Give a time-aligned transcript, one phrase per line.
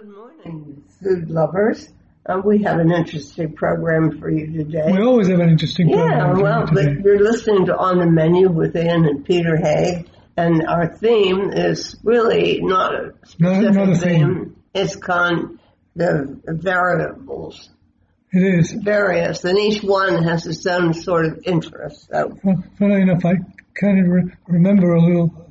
[0.00, 1.86] Good morning, food lovers.
[2.24, 4.90] Uh, we have an interesting program for you today.
[4.90, 6.10] We always have an interesting program.
[6.18, 6.94] Yeah, for well, you today.
[6.94, 11.50] but you're listening to On the Menu with Ian and Peter Haig, and our theme
[11.52, 14.34] is really not a specific not a theme.
[14.44, 14.56] theme.
[14.72, 15.60] It's con
[15.94, 17.68] the variables,
[18.32, 18.72] It is.
[18.72, 22.08] various, and each one has its own sort of interest.
[22.10, 23.34] So, Well, funny enough, I
[23.78, 25.50] kind of re- remember a little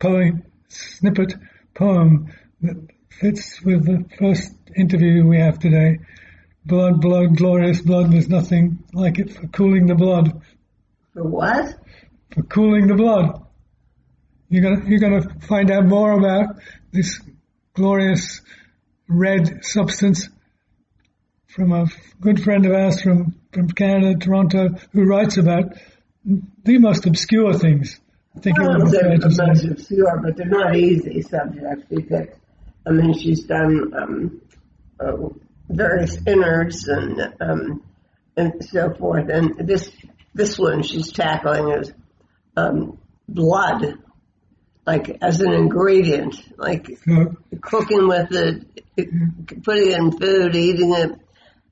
[0.00, 1.34] poem, snippet
[1.74, 2.32] poem
[2.62, 2.76] that
[3.20, 5.98] fits with the first interview we have today.
[6.64, 8.12] Blood, blood, glorious blood.
[8.12, 10.40] There's nothing like it for cooling the blood.
[11.14, 11.74] for what?
[12.34, 13.42] For cooling the blood.
[14.50, 16.56] You're gonna, you're gonna find out more about
[16.92, 17.20] this
[17.74, 18.40] glorious
[19.08, 20.28] red substance
[21.46, 21.86] from a
[22.20, 25.72] good friend of ours from, from Canada, Toronto, who writes about
[26.24, 27.98] the most obscure things.
[28.36, 29.68] I think it Well, would be fair to a say.
[29.70, 32.28] obscure, but they're not easy subjects because,
[32.88, 34.40] I mean, she's done um,
[34.98, 35.28] uh,
[35.68, 37.82] various innards and um,
[38.34, 39.90] and so forth, and this
[40.34, 41.92] this one she's tackling is
[42.56, 43.98] um, blood,
[44.86, 51.12] like as an ingredient, like So, cooking with it, putting it in food, eating it.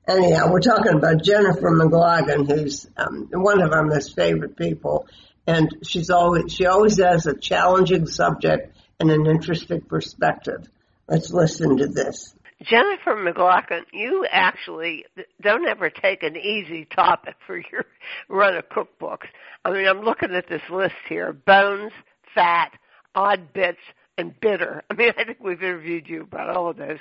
[0.07, 5.07] Anyhow, we're talking about Jennifer McLagan, who's um, one of our most favorite people,
[5.47, 10.67] and she's always she always has a challenging subject and an interesting perspective.
[11.07, 12.35] Let's listen to this.
[12.63, 15.05] Jennifer McLagan, you actually
[15.41, 17.85] don't ever take an easy topic for your
[18.29, 19.27] run of cookbooks.
[19.63, 21.91] I mean, I'm looking at this list here: bones,
[22.33, 22.71] fat,
[23.13, 23.79] odd bits,
[24.17, 24.83] and bitter.
[24.89, 26.99] I mean, I think we've interviewed you about all of those,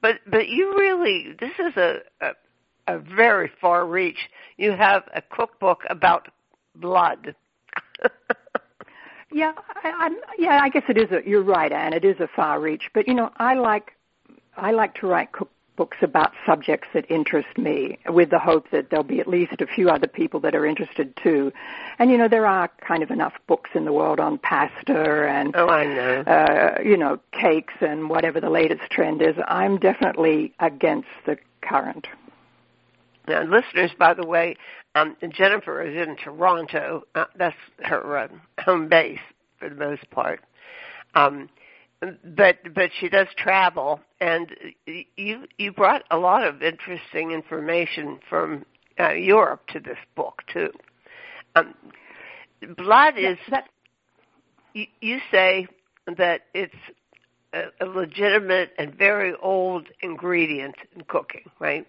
[0.00, 2.30] but but you really this is a a,
[2.88, 4.30] a very far reach.
[4.56, 6.28] You have a cookbook about
[6.74, 7.34] blood.
[9.34, 9.52] Yeah,
[9.82, 11.10] I, I'm, yeah, I guess it is.
[11.10, 11.92] A, you're right, Anne.
[11.92, 13.90] It is a far reach, but you know, I like
[14.56, 19.02] I like to write cookbooks about subjects that interest me, with the hope that there'll
[19.02, 21.52] be at least a few other people that are interested too.
[21.98, 25.52] And you know, there are kind of enough books in the world on pasta and
[25.56, 26.20] Oh, I know.
[26.20, 29.34] uh, you know cakes and whatever the latest trend is.
[29.48, 32.06] I'm definitely against the current.
[33.26, 34.56] Now, listeners, by the way,
[34.94, 37.04] um, Jennifer is in Toronto.
[37.14, 38.28] Uh, that's her uh,
[38.60, 39.18] home base
[39.58, 40.40] for the most part.
[41.14, 41.48] Um,
[42.36, 44.52] but but she does travel, and
[45.16, 48.64] you you brought a lot of interesting information from
[49.00, 50.70] uh, Europe to this book too.
[51.56, 51.74] Um,
[52.76, 53.68] blood is that
[54.74, 55.66] you, you say
[56.18, 56.74] that it's
[57.54, 61.86] a, a legitimate and very old ingredient in cooking, right?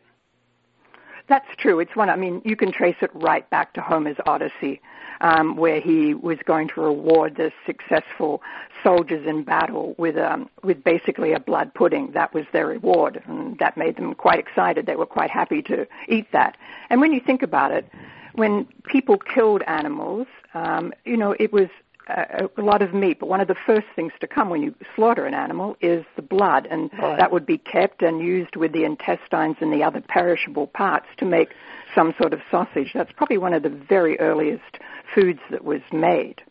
[1.28, 1.80] That's true.
[1.80, 2.10] It's one.
[2.10, 4.80] I mean, you can trace it right back to Homer's Odyssey,
[5.22, 8.44] um, where he was going to reward the successful
[8.84, 12.12] soldiers in battle with um, with basically a blood pudding.
[12.12, 14.86] That was their reward, and that made them quite excited.
[14.86, 16.58] They were quite happy to eat that.
[16.92, 17.90] And when you think about it,
[18.36, 21.70] when people killed animals, um, you know, it was
[22.08, 24.74] a, a lot of meat, but one of the first things to come when you
[24.96, 27.18] slaughter an animal is the blood, and Right.
[27.18, 31.26] that would be kept and used with the intestines and the other perishable parts to
[31.26, 31.54] make
[31.94, 32.92] some sort of sausage.
[32.94, 34.80] That's probably one of the very earliest
[35.14, 36.42] foods that was made.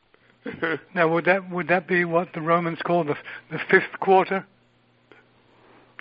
[0.94, 3.16] Now, would that would that be what the Romans called the
[3.50, 4.44] the fifth quarter?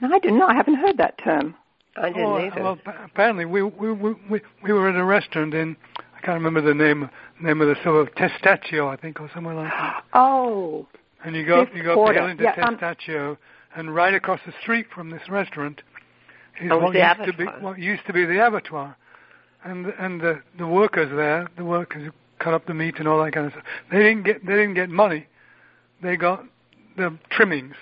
[0.01, 0.47] No, I didn't know.
[0.47, 1.55] I haven't heard that term.
[1.95, 2.61] I didn't oh, either.
[2.61, 5.77] Well, apparently we we we we we were at a restaurant in
[6.12, 7.09] I can't remember the name
[7.41, 10.03] name of the sort of Testaccio I think or somewhere like that.
[10.13, 10.87] Oh,
[11.25, 12.19] And you go you go quarter.
[12.19, 13.37] up into Yeah, um, Testaccio,
[13.75, 15.81] and right across the street from this restaurant
[16.61, 18.95] is Oh, what used to be what used to be the abattoir,
[19.63, 23.23] and and the the workers there, the workers who cut up the meat and all
[23.23, 25.27] that kind of stuff, they didn't get they didn't get money,
[26.01, 26.43] they got
[26.97, 27.75] the trimmings.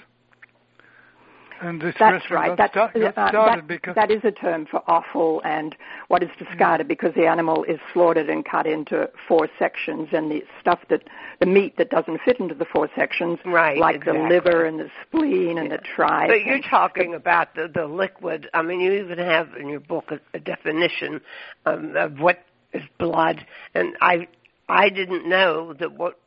[1.61, 2.57] And this that's restaurant right.
[2.57, 5.75] got, That's, start, got uh, that, because that is a term for offal and
[6.07, 10.41] what is discarded because the animal is slaughtered and cut into four sections, and the
[10.59, 11.03] stuff that
[11.39, 14.21] the meat that doesn't fit into the four sections, Right, like exactly.
[14.23, 16.29] the liver and the spleen and the tripe.
[16.29, 18.49] But you're and- talking about the, the liquid.
[18.53, 21.21] I mean, you even have in your book a, a definition
[21.67, 22.39] um, of what
[22.73, 24.27] is blood, and I
[24.67, 26.19] I didn't know that what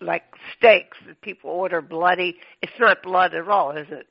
[0.00, 0.24] like
[0.56, 2.36] steaks that people order bloody.
[2.60, 4.06] It's not blood at all, is it?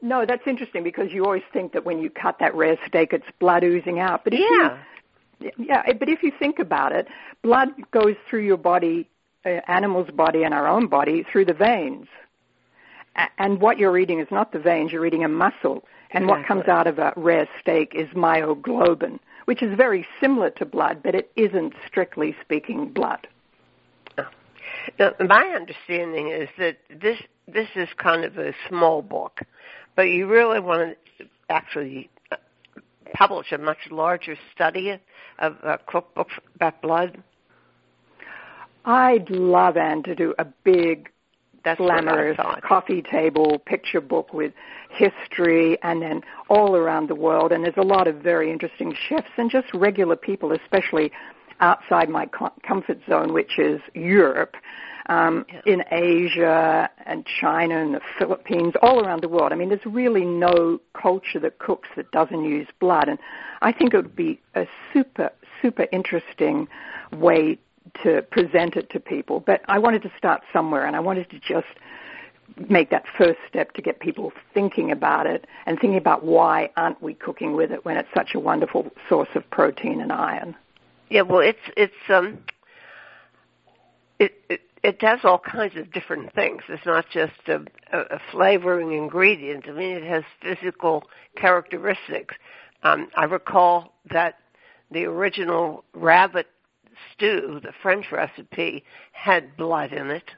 [0.00, 3.26] No, that's interesting because you always think that when you cut that rare steak, it's
[3.40, 4.24] blood oozing out.
[4.24, 4.78] But if Yeah.
[5.40, 7.08] you, yeah, but if you think about it,
[7.42, 9.08] blood goes through your body,
[9.44, 12.08] uh, animal's body, and our own body through the veins.
[13.16, 15.84] A- and what you're eating is not the veins; you're eating a muscle.
[16.10, 20.64] And what comes out of a rare steak is myoglobin, which is very similar to
[20.64, 23.28] blood, but it isn't strictly speaking blood.
[24.98, 29.40] Now, my understanding is that this this is kind of a small book,
[29.98, 32.36] but you really want to actually uh,
[33.14, 34.96] publish a much larger study
[35.40, 37.20] of a cookbook about blood.
[38.84, 41.10] I'd love Anne to do a big
[41.64, 44.52] That's glamorous coffee table picture book with
[44.90, 47.50] history and then all around the world.
[47.50, 51.10] And there's a lot of very interesting chefs and just regular people, especially
[51.58, 52.28] outside my
[52.64, 54.54] comfort zone, which is Europe,
[55.08, 55.60] um, yeah.
[55.66, 59.52] in Asia and China and the Philippines, all around the world.
[59.52, 63.08] I mean, there's really no culture that cooks that doesn't use blood.
[63.08, 63.18] And
[63.62, 65.30] I think it would be a super,
[65.62, 66.68] super interesting
[67.12, 67.58] way
[68.02, 69.40] to present it to people.
[69.40, 71.66] But I wanted to start somewhere and I wanted to just
[72.68, 77.00] make that first step to get people thinking about it and thinking about why aren't
[77.02, 80.56] we cooking with it when it's such a wonderful source of protein and iron.
[81.10, 82.38] Yeah, well, it's it's um,
[84.18, 86.62] it it, it does all kinds of different things.
[86.68, 87.60] It's not just a,
[87.92, 89.64] a flavoring ingredient.
[89.68, 91.04] I mean, it has physical
[91.36, 92.34] characteristics.
[92.82, 94.36] Um, I recall that
[94.90, 96.46] the original rabbit
[97.12, 100.30] stew, the French recipe, had blood in it.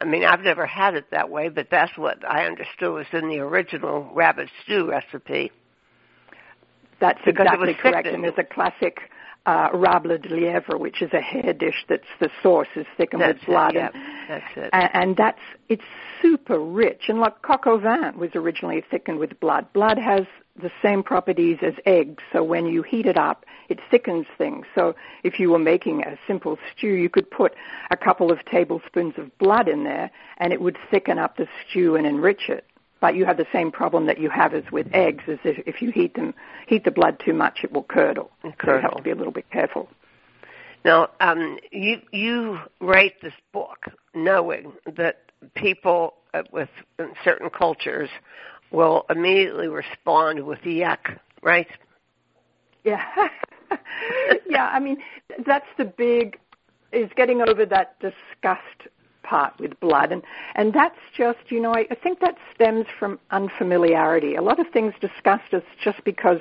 [0.00, 3.28] I mean, I've never had it that way, but that's what I understood was in
[3.28, 5.52] the original rabbit stew recipe.
[7.00, 8.08] That's exactly correct.
[8.08, 8.98] And there's a classic
[9.46, 13.38] uh, rable de lièvre, which is a hare dish that's the sauce is thickened that's
[13.40, 13.74] with blood.
[13.74, 14.70] It, yeah, and, that's it.
[14.72, 15.82] And, and that's it's
[16.22, 17.02] super rich.
[17.08, 19.70] And like coq au vin was originally thickened with blood.
[19.72, 20.22] Blood has
[20.60, 24.66] the same properties as eggs, so when you heat it up, it thickens things.
[24.74, 24.94] So
[25.24, 27.54] if you were making a simple stew, you could put
[27.90, 31.96] a couple of tablespoons of blood in there, and it would thicken up the stew
[31.96, 32.64] and enrich it
[33.00, 35.82] but you have the same problem that you have as with eggs, is if, if
[35.82, 36.34] you heat them,
[36.66, 38.30] heat the blood too much, it will curdle.
[38.58, 38.58] curdle.
[38.60, 39.88] So you have to be a little bit careful.
[40.84, 45.22] Now, um, you you write this book knowing that
[45.54, 46.68] people uh, with
[47.24, 48.10] certain cultures
[48.70, 51.68] will immediately respond with yuck, right?
[52.84, 53.02] Yeah,
[54.48, 54.66] yeah.
[54.66, 54.98] I mean,
[55.46, 56.38] that's the big
[56.92, 58.88] is getting over that disgust
[59.24, 60.12] part with blood.
[60.12, 60.22] And,
[60.54, 64.36] and that's just, you know, I, I think that stems from unfamiliarity.
[64.36, 66.38] A lot of things disgust us just because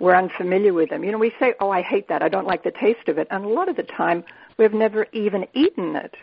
[0.00, 1.04] we're unfamiliar with them.
[1.04, 2.22] You know, we say, oh, I hate that.
[2.22, 3.28] I don't like the taste of it.
[3.30, 4.24] And a lot of the time,
[4.58, 6.14] we've never even eaten it.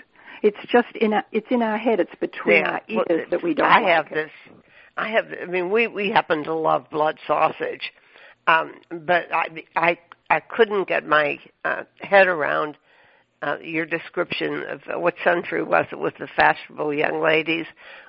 [0.42, 2.00] It's just in our, it's in our head.
[2.00, 2.72] It's between yeah.
[2.72, 3.68] our ears well, that we don't.
[3.68, 4.14] I like have it.
[4.14, 4.32] this.
[4.98, 5.26] I have.
[5.42, 7.92] I mean, we we happen to love blood sausage,
[8.48, 9.98] um, but I I
[10.30, 12.78] I couldn't get my uh, head around
[13.42, 17.66] uh, your description of what Sun-Tru was it with the fashionable young ladies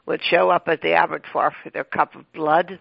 [0.07, 2.81] would show up at the abattoir for their cup of blood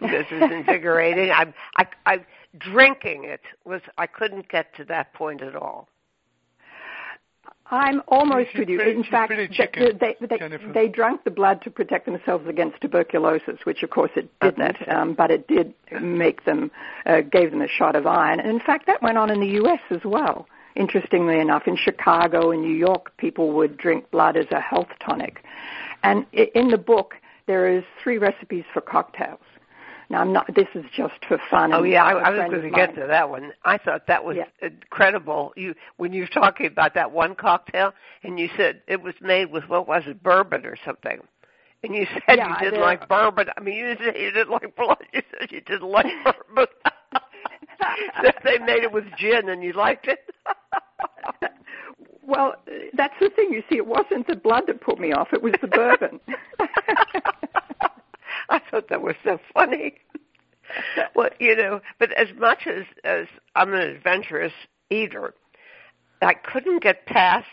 [0.00, 1.30] This is invigorating.
[1.30, 2.26] I, I, I,
[2.58, 5.88] drinking it was I couldn't get to that point at all.
[7.68, 8.80] I'm almost She's with you.
[8.80, 9.48] In fact, pretty
[9.98, 14.12] they, they, they, they drank the blood to protect themselves against tuberculosis, which of course
[14.14, 16.70] it didn't, um, but it did make them,
[17.06, 18.38] uh, gave them a shot of iron.
[18.38, 19.80] And in fact, that went on in the U.S.
[19.90, 20.46] as well.
[20.76, 25.42] Interestingly enough, in Chicago and New York, people would drink blood as a health tonic.
[26.02, 27.14] And in the book,
[27.46, 29.40] there is three recipes for cocktails.
[30.08, 30.54] Now, I'm not.
[30.54, 31.72] This is just for fun.
[31.72, 33.52] Oh yeah, I, I was going to get to that one.
[33.64, 34.44] I thought that was Yeah.
[34.62, 35.52] incredible.
[35.56, 37.92] You when you were talking about that one cocktail,
[38.22, 41.18] and you said it was made with what was it, bourbon or something.
[41.82, 43.48] And you said Yeah, you didn't like bourbon.
[43.56, 44.98] I mean, you said you didn't like blood.
[45.12, 46.66] You said you didn't like bourbon.
[48.44, 50.20] they made it with gin, and you liked it.
[52.26, 52.56] Well,
[52.92, 53.52] that's the thing.
[53.52, 56.18] You see, it wasn't the blood that put me off; it was the bourbon.
[58.48, 59.94] I thought that was so funny.
[61.14, 64.52] Well, you know, but as much as as I'm an adventurous
[64.90, 65.34] eater,
[66.20, 67.46] I couldn't get past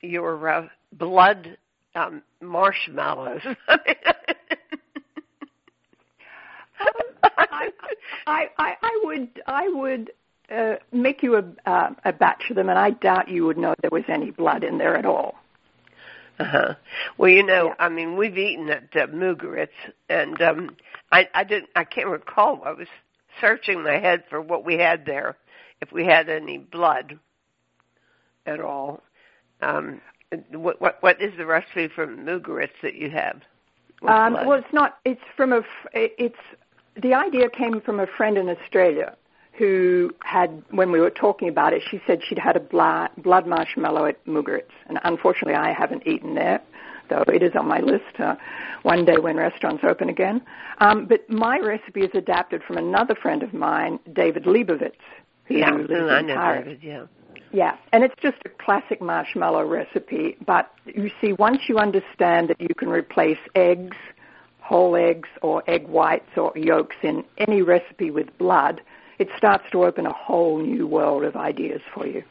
[0.00, 1.58] your uh, blood
[1.94, 3.42] um, marshmallows.
[7.54, 7.70] I,
[8.26, 10.12] I, I, I would, I would
[10.50, 13.74] uh, make you a, uh, a batch of them, and I doubt you would know
[13.80, 15.36] there was any blood in there at all.
[16.38, 16.74] Uh-huh.
[17.16, 17.74] Well, you know, Yeah.
[17.78, 19.68] I mean, we've eaten at uh, Mugaritz,
[20.08, 20.76] and um,
[21.12, 22.62] I, I didn't, I can't recall.
[22.64, 22.88] I was
[23.40, 25.36] searching my head for what we had there,
[25.80, 27.18] if we had any blood
[28.46, 29.02] at all.
[29.62, 30.00] Um,
[30.50, 33.40] what, what, what is the recipe from Mugaritz that you have?
[34.06, 34.46] Um, blood?
[34.46, 34.98] well, it's not.
[35.04, 35.62] It's from a.
[35.94, 36.34] It's
[37.00, 39.16] the idea came from a friend in Australia
[39.58, 43.46] who had, when we were talking about it, she said she'd had a blood, blood
[43.46, 46.60] marshmallow at Mugaritz, and unfortunately, I haven't eaten there,
[47.08, 48.34] though it is on my list uh,
[48.82, 50.42] one day when restaurants open again.
[50.78, 54.92] Um, but my recipe is adapted from another friend of mine, David Lebovitz,
[55.48, 56.64] yeah, lives I know Paris.
[56.64, 56.82] David.
[56.82, 57.06] Yeah.
[57.52, 60.36] Yeah, and it's just a classic marshmallow recipe.
[60.44, 63.96] But you see, once you understand that you can replace eggs,
[64.64, 68.80] whole eggs or egg whites or yolks in any recipe with blood,
[69.18, 72.22] it starts to open a whole new world of ideas for you.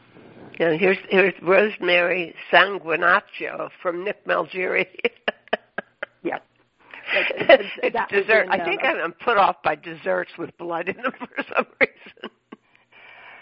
[0.58, 4.86] Yeah, here's here's Rosemary Sanguinaccio from Nick Malgieri.
[6.22, 6.38] yeah.
[7.92, 8.48] That, dessert.
[8.50, 12.30] I think uh, I'm put off by desserts with blood in them for some reason.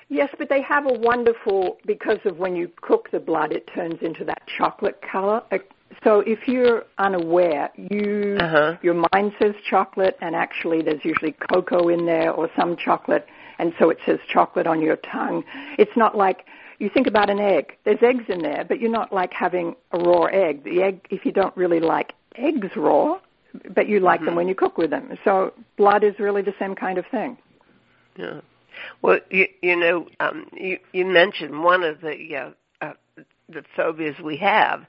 [0.08, 4.02] Yes, but they have a wonderful because of when you cook the blood, it turns
[4.02, 5.42] into that chocolate color.
[5.50, 5.58] Uh,
[6.04, 8.76] So if you're unaware, you uh-huh.
[8.82, 13.26] your mind says chocolate, and actually there's usually cocoa in there or some chocolate,
[13.58, 15.44] and so it says chocolate on your tongue.
[15.78, 16.46] It's not like
[16.78, 17.76] you think about an egg.
[17.84, 20.64] There's eggs in there, but you're not like having a raw egg.
[20.64, 23.18] The egg, if you don't really like eggs raw,
[23.74, 24.26] but you like mm-hmm.
[24.26, 25.16] them when you cook with them.
[25.24, 27.36] So blood is really the same kind of thing.
[28.16, 28.40] Yeah.
[29.02, 32.94] Well, you, you know, um, you, you mentioned one of the uh, uh,
[33.48, 34.86] the phobias we have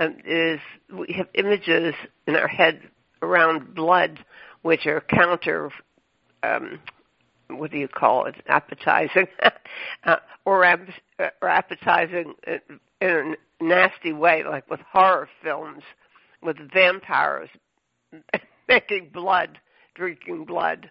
[0.00, 0.58] um, is
[0.92, 1.94] we have images
[2.26, 2.80] in our head
[3.22, 4.24] around blood,
[4.62, 5.70] which are counter.
[6.42, 6.80] Um,
[7.48, 8.36] what do you call it?
[8.46, 9.26] Appetizing,
[10.04, 10.64] uh, or,
[11.42, 12.34] or appetizing
[13.00, 15.82] in a nasty way, like with horror films,
[16.42, 17.48] with vampires
[18.68, 19.58] making blood,
[19.94, 20.90] drinking blood.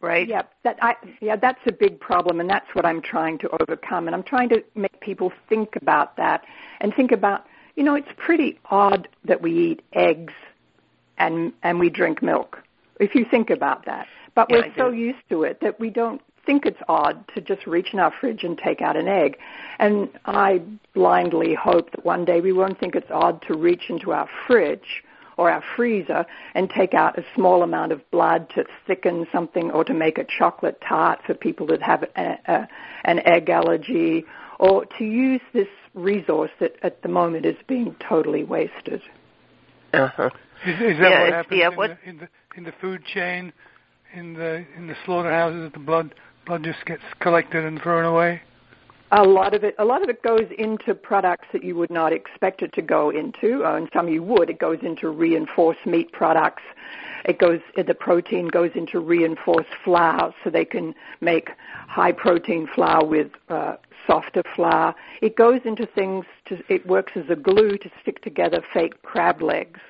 [0.00, 0.28] Right?
[0.28, 4.06] Yeah, that I yeah, that's a big problem and that's what I'm trying to overcome
[4.06, 6.44] and I'm trying to make people think about that
[6.82, 10.32] and think about, you know, it's pretty odd that we eat eggs
[11.18, 12.58] and and we drink milk.
[13.00, 14.06] If you think about that.
[14.34, 17.66] But yeah, we're so used to it that we don't think it's odd to just
[17.66, 19.38] reach in our fridge and take out an egg.
[19.78, 20.62] And I
[20.92, 25.02] blindly hope that one day we won't think it's odd to reach into our fridge
[25.36, 29.84] or our freezer and take out a small amount of blood to thicken something or
[29.84, 32.68] to make a chocolate tart for people that have a, a,
[33.04, 34.24] an egg allergy
[34.60, 39.02] or to use this resource that at the moment is being totally wasted.
[39.92, 40.30] Uh-huh.
[40.66, 41.90] Is, is that yeah, what happens yeah, what?
[41.90, 43.52] In, the, in, the, in the food chain,
[44.12, 45.62] in the in the slaughterhouses?
[45.62, 46.14] That the blood
[46.46, 48.42] blood just gets collected and thrown away?
[49.14, 52.12] a lot of it a lot of it goes into products that you would not
[52.12, 56.10] expect it to go into uh, and some you would it goes into reinforced meat
[56.12, 56.62] products
[57.24, 61.50] it goes the protein goes into reinforced flour so they can make
[61.88, 63.76] high protein flour with uh,
[64.06, 68.60] softer flour it goes into things to it works as a glue to stick together
[68.72, 69.80] fake crab legs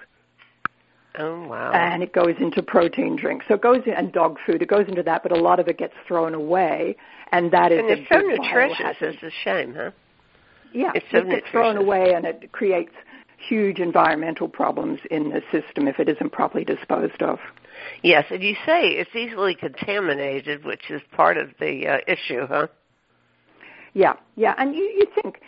[1.17, 1.71] Oh wow!
[1.73, 3.45] And it goes into protein drinks.
[3.47, 4.63] So it goes in, and dog food.
[4.63, 6.97] It goes into that, but a lot of it gets thrown away,
[7.31, 7.79] and that is.
[7.79, 8.97] And it's so nutritious.
[9.01, 9.93] It's a shame, huh?
[10.73, 12.93] Yeah, it's so it gets thrown away, and it creates
[13.49, 17.39] huge environmental problems in the system if it isn't properly disposed of.
[18.03, 22.69] Yes, and you say it's easily contaminated, which is part of the uh, issue, huh?
[23.95, 25.41] Yeah, yeah, and you, you think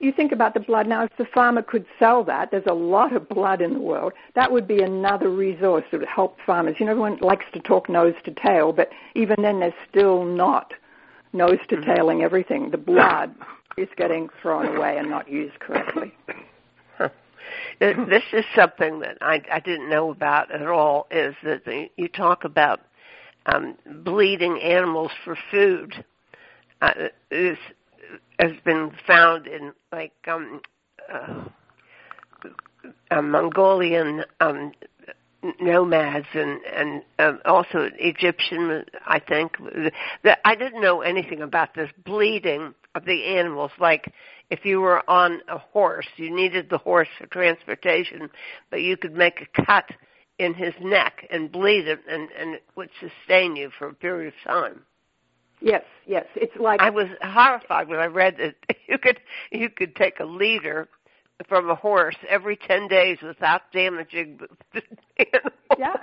[0.00, 3.14] you think about the blood now, if the farmer could sell that, there's a lot
[3.14, 6.76] of blood in the world, that would be another resource that would help farmers.
[6.78, 10.74] You know, everyone likes to talk nose to tail, but even then they're still not
[11.32, 11.94] nose to mm-hmm.
[11.94, 12.70] tailing everything.
[12.70, 13.34] The blood
[13.78, 16.12] is getting thrown away and not used correctly.
[17.80, 21.06] This is something that I, I didn't know about at all.
[21.10, 22.80] Is that the, you talk about
[23.46, 26.04] um, bleeding animals for food?
[26.80, 27.58] Uh, is
[28.38, 30.60] has been found in like um,
[31.12, 31.44] uh,
[33.10, 34.72] uh, Mongolian um,
[35.60, 39.56] nomads and and um, also Egyptian, I think.
[40.22, 43.70] That I didn't know anything about this bleeding of the animals.
[43.78, 44.12] Like
[44.50, 48.30] if you were on a horse, you needed the horse for transportation,
[48.70, 49.90] but you could make a cut
[50.38, 54.34] in his neck and bleed it, and and it would sustain you for a period
[54.34, 54.80] of time.
[55.60, 56.26] Yes, yes.
[56.34, 59.20] It's like I was horrified when I read that you could
[59.50, 60.88] you could take a liter
[61.48, 64.38] from a horse every ten days without damaging
[64.72, 64.82] the
[65.18, 65.52] animal.
[65.78, 65.94] Yeah,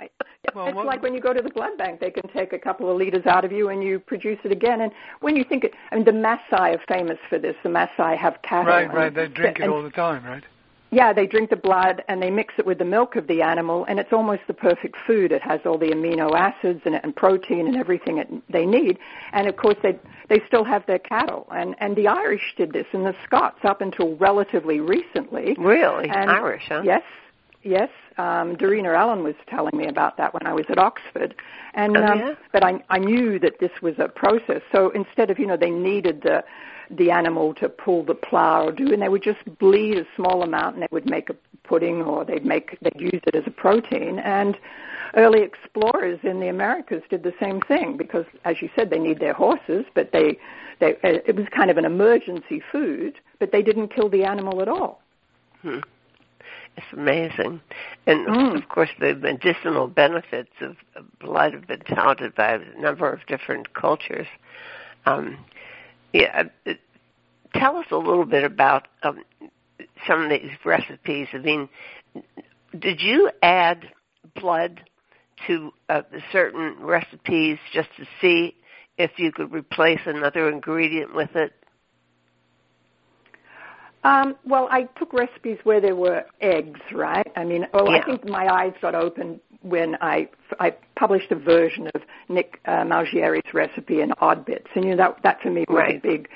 [0.54, 2.90] well, it's like when you go to the blood bank, they can take a couple
[2.90, 4.80] of liters out of you and you produce it again.
[4.80, 7.54] And when you think, it, I mean, the Maasai are famous for this.
[7.62, 8.66] The Maasai have cattle.
[8.66, 9.14] Right, right.
[9.14, 10.42] They drink it all the time, right?
[10.92, 13.86] Yeah, they drink the blood and they mix it with the milk of the animal,
[13.88, 15.32] and it's almost the perfect food.
[15.32, 18.98] It has all the amino acids and, and protein and everything it, they need.
[19.32, 22.84] And of course, they they still have their cattle, and and the Irish did this,
[22.92, 25.56] and the Scots up until relatively recently.
[25.58, 26.82] Really, and Irish, huh?
[26.84, 27.04] Yes,
[27.62, 27.88] yes.
[28.18, 31.34] Um, Darina Allen was telling me about that when I was at Oxford,
[31.72, 34.60] and oh, um, but I I knew that this was a process.
[34.70, 36.44] So instead of you know they needed the
[36.90, 40.42] the animal to pull the plow or do, and they would just bleed a small
[40.42, 43.50] amount, and they would make a pudding, or they'd make they'd use it as a
[43.50, 44.18] protein.
[44.18, 44.56] And
[45.14, 49.20] early explorers in the Americas did the same thing because, as you said, they need
[49.20, 50.38] their horses, but they
[50.80, 54.68] they it was kind of an emergency food, but they didn't kill the animal at
[54.68, 55.00] all.
[55.62, 55.80] Hmm.
[56.76, 57.60] It's amazing.
[58.06, 58.56] And Mm.
[58.56, 63.24] of course, the medicinal benefits of, of blood have been touted by a number of
[63.26, 64.26] different cultures.
[65.04, 65.36] Um,
[66.12, 66.72] yeah, uh,
[67.54, 69.22] tell us a little bit about um,
[70.06, 71.28] some of these recipes.
[71.32, 71.68] I mean,
[72.78, 73.88] did you add
[74.34, 74.82] blood
[75.46, 78.56] to uh, certain recipes just to see
[78.98, 81.52] if you could replace another ingredient with it?
[84.04, 87.26] Um, well, I took recipes where there were eggs, right?
[87.36, 87.98] I mean, oh, Yeah.
[87.98, 90.28] I think my eyes got open when I
[90.60, 94.96] I published a version of Nick uh, Malgieri's recipe in Odd Bits, and you know
[94.98, 96.28] that that for me was a big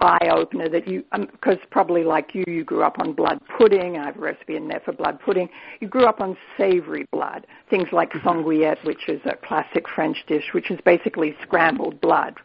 [0.00, 0.68] eye opener.
[0.68, 3.96] That you because probably like you, you grew up on blood pudding.
[3.98, 5.48] I have a recipe in there for blood pudding.
[5.80, 10.50] You grew up on savory blood, things like sanguillette, which is a classic French dish,
[10.52, 12.36] which is basically scrambled blood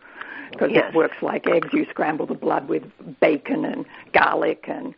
[0.51, 0.89] because Yes.
[0.89, 1.70] it works like eggs.
[1.74, 2.84] You scramble the blood with
[3.20, 4.94] bacon and garlic and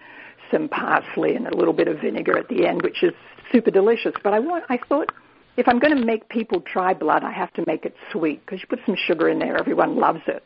[0.51, 3.13] some parsley and a little bit of vinegar at the end, which is
[3.51, 4.13] super delicious.
[4.23, 5.11] But I want, I thought,
[5.59, 8.61] if I'm going to make people try blood, I have to make it sweet because
[8.61, 10.43] you put some sugar in there, everyone loves it.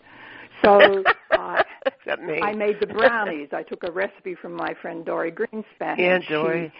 [0.63, 1.63] So uh.
[2.07, 3.49] I made the brownies.
[3.51, 5.97] I took a recipe from my friend Dorie Greenspan.
[5.97, 6.73] Yeah, and she- Dorie.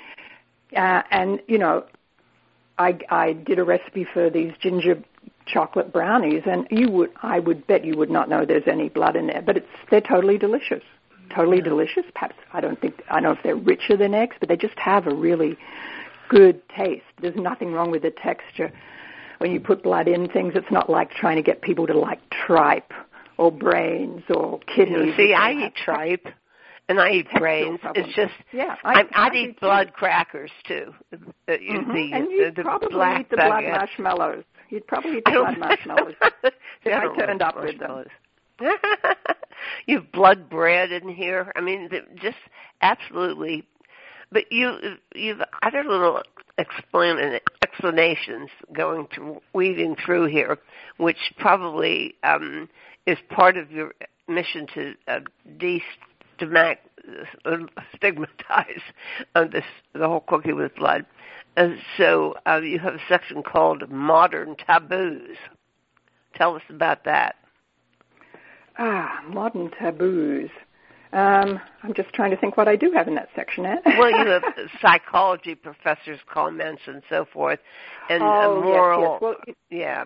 [0.75, 1.86] uh, and you know,
[2.78, 5.02] I I did a recipe for these ginger
[5.46, 9.16] chocolate brownies, and you would I would bet you would not know there's any blood
[9.16, 10.84] in there, but it's they're totally delicious,
[11.36, 12.04] totally delicious.
[12.13, 14.78] Perhaps I don't think I don't know if they're richer than eggs, but they just
[14.80, 15.58] have a really
[16.34, 17.04] good taste.
[17.22, 18.72] There's nothing wrong with the texture.
[19.40, 22.20] When you put blood in things, it's not like trying to get people to like
[22.30, 22.92] tripe
[23.38, 25.16] or brains or kidneys.
[25.18, 26.25] See, I eat tripe
[26.88, 27.79] and I eat brains.
[27.96, 29.60] It's just Yeah, I, I- I'd I eat too.
[29.62, 30.94] blood crackers too.
[31.14, 31.34] Mhm.
[31.48, 33.72] The, and you'd uh, the probably black eat the blood baguette.
[33.77, 34.44] marshmallows.
[34.70, 36.16] You'd probably eat the blood marshmallows.
[36.44, 36.50] See,
[36.86, 38.05] if I turned up with them.
[39.88, 41.51] you have blood bread in here.
[41.55, 41.90] I mean,
[42.22, 42.38] just
[42.81, 43.66] absolutely.
[44.33, 46.24] But you, you've other little
[46.57, 50.57] explanations going through, weaving through here,
[50.98, 52.67] which probably um,
[53.05, 53.93] is part of your
[54.27, 55.19] mission to uh,
[55.59, 56.74] destigmatize
[59.35, 61.05] uh, this the whole cooking with blood.
[61.98, 65.37] So uh, you have a section called modern taboos.
[66.33, 67.35] Tell us about that.
[68.79, 70.50] Ah, modern taboos.
[71.14, 73.82] Um, I'm just trying to think what I do have in that section, Anne.
[73.86, 74.44] well, you have
[74.82, 77.60] psychology professors' comments and so forth,
[78.10, 79.22] and oh, moral, yes, yes.
[79.22, 80.04] Well, it, yeah,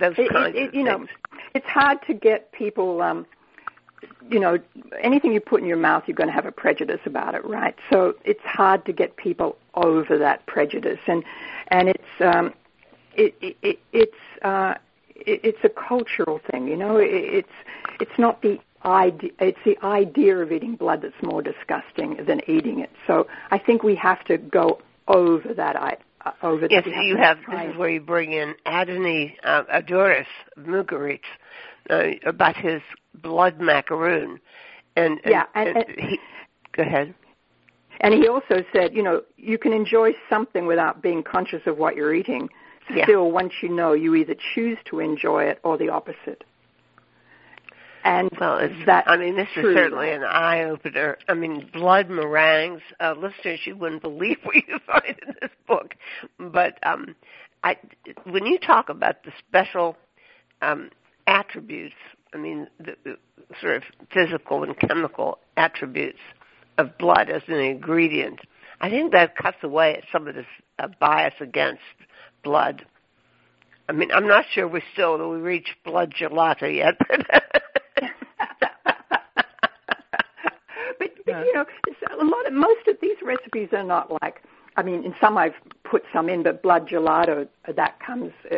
[0.00, 1.10] those it, kinds it, of you know, things.
[1.54, 3.02] it's hard to get people.
[3.02, 3.26] Um,
[4.30, 4.58] you know,
[5.02, 7.74] anything you put in your mouth, you're going to have a prejudice about it, right?
[7.90, 11.22] So it's hard to get people over that prejudice, and
[11.68, 12.54] and it's um,
[13.14, 14.74] it, it, it it's uh,
[15.14, 16.96] it, it's a cultural thing, you know.
[16.96, 17.52] It, it's
[18.00, 22.80] it's not the idea, it's the idea of eating blood that's more disgusting than eating
[22.80, 22.90] it.
[23.06, 25.76] So I think we have to go over that.
[25.76, 27.38] I uh, over Yes, we you have.
[27.50, 30.26] This is where you bring in Andoni uh, Aduriz
[30.58, 31.20] Mugaritz
[31.90, 32.80] uh, about his
[33.14, 34.40] blood macaroon,
[34.96, 36.18] and, and Yeah, and- and- he,
[36.72, 37.14] go ahead.
[38.00, 41.94] And he also said, you know, you can enjoy something without being conscious of what
[41.94, 42.48] you're eating.
[42.94, 43.04] Yeah.
[43.04, 46.42] Still, once you know, you either choose to enjoy it or the opposite.
[48.04, 49.70] And Well, it's, that I mean, this true.
[49.70, 51.16] is certainly an eye opener.
[51.26, 55.94] I mean, blood meringues, uh, listeners, you wouldn't believe what you find in this book.
[56.38, 57.16] But um,
[57.64, 57.76] I,
[58.24, 59.96] when you talk about the special
[60.60, 60.90] um,
[61.26, 61.94] attributes,
[62.34, 63.16] I mean, the, the
[63.60, 66.18] sort of physical and chemical attributes
[66.76, 68.40] of blood as an ingredient,
[68.82, 70.46] I think that cuts away at some of this
[70.78, 71.80] uh, bias against
[72.42, 72.84] blood.
[73.88, 77.20] I mean, I'm not sure we're still we reach blood gelato yet, but
[80.98, 81.64] but, but you know,
[82.18, 84.42] a lot of most of these recipes are not like.
[84.76, 88.56] I mean, in some I've put some in, but blood gelato that comes uh,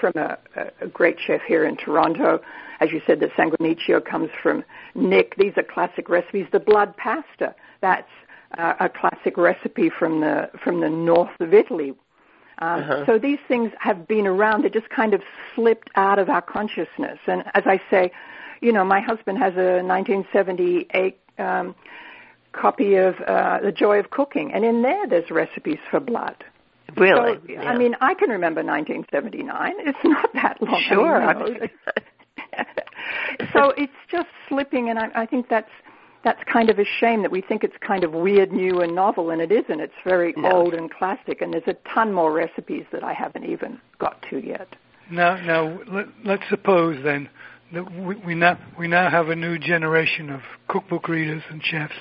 [0.00, 0.38] from a,
[0.80, 2.40] a great chef here in Toronto.
[2.78, 4.62] As you said, the sanguinaccio comes from
[4.94, 5.34] Nick.
[5.36, 6.46] These are classic recipes.
[6.52, 8.08] The blood pasta that's
[8.56, 11.94] uh, a classic recipe from the from the north of Italy.
[12.58, 13.06] Um, Uh-huh.
[13.06, 14.62] So these things have been around.
[14.62, 15.22] They just kind of
[15.54, 17.18] slipped out of our consciousness.
[17.26, 18.12] And as I say,
[18.60, 21.74] you know, my husband has a 1978 um,
[22.60, 26.44] copy of uh, The Joy of Cooking, and in there there's recipes for blood.
[26.96, 27.62] really, So, yeah.
[27.62, 29.74] I mean, I can remember 1979.
[29.80, 30.74] It's not that long.
[30.74, 31.34] I Sure.
[31.44, 31.70] mean,
[33.52, 35.70] so it's just slipping, and I, I think that's
[36.24, 39.30] that's kind of a shame that we think it's kind of weird, new, and novel,
[39.30, 39.78] and it isn't.
[39.80, 40.50] It's very No.
[40.50, 44.44] old and classic, and there's a ton more recipes that I haven't even got to
[44.44, 44.74] yet.
[45.08, 47.28] Now, now let, let's suppose then
[47.72, 51.94] that we, we now we now have a new generation of cookbook readers and chefs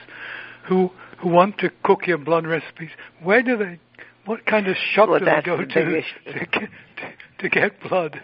[0.67, 2.89] who who want to cook your blood recipes,
[3.23, 3.80] where do they?
[4.25, 6.01] What kind of shop Well, do they go the to
[6.34, 8.19] to get, to, to get blood?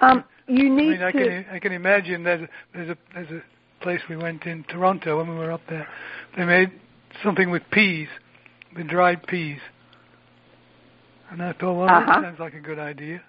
[0.00, 1.18] Um, you I need mean, I to.
[1.18, 3.42] can I can imagine there's a, there's a there's a
[3.82, 5.86] place we went in Toronto when we were up there.
[6.36, 6.70] They made
[7.22, 8.08] something with peas,
[8.76, 9.58] with dried peas,
[11.30, 12.06] and I thought, well, Uh-huh.
[12.06, 13.20] that sounds like a good idea.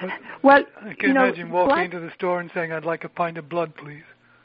[0.00, 0.10] But
[0.42, 3.04] well, I can you know, imagine walking blood- into the store and saying, "I'd like
[3.04, 4.02] a pint of blood, please."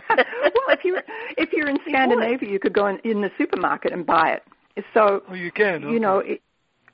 [0.10, 1.02] well, if you're
[1.36, 4.84] if you're in Scandinavia, you could go in, in the supermarket and buy it.
[4.94, 5.82] So Oh, you can.
[5.82, 6.40] you know it,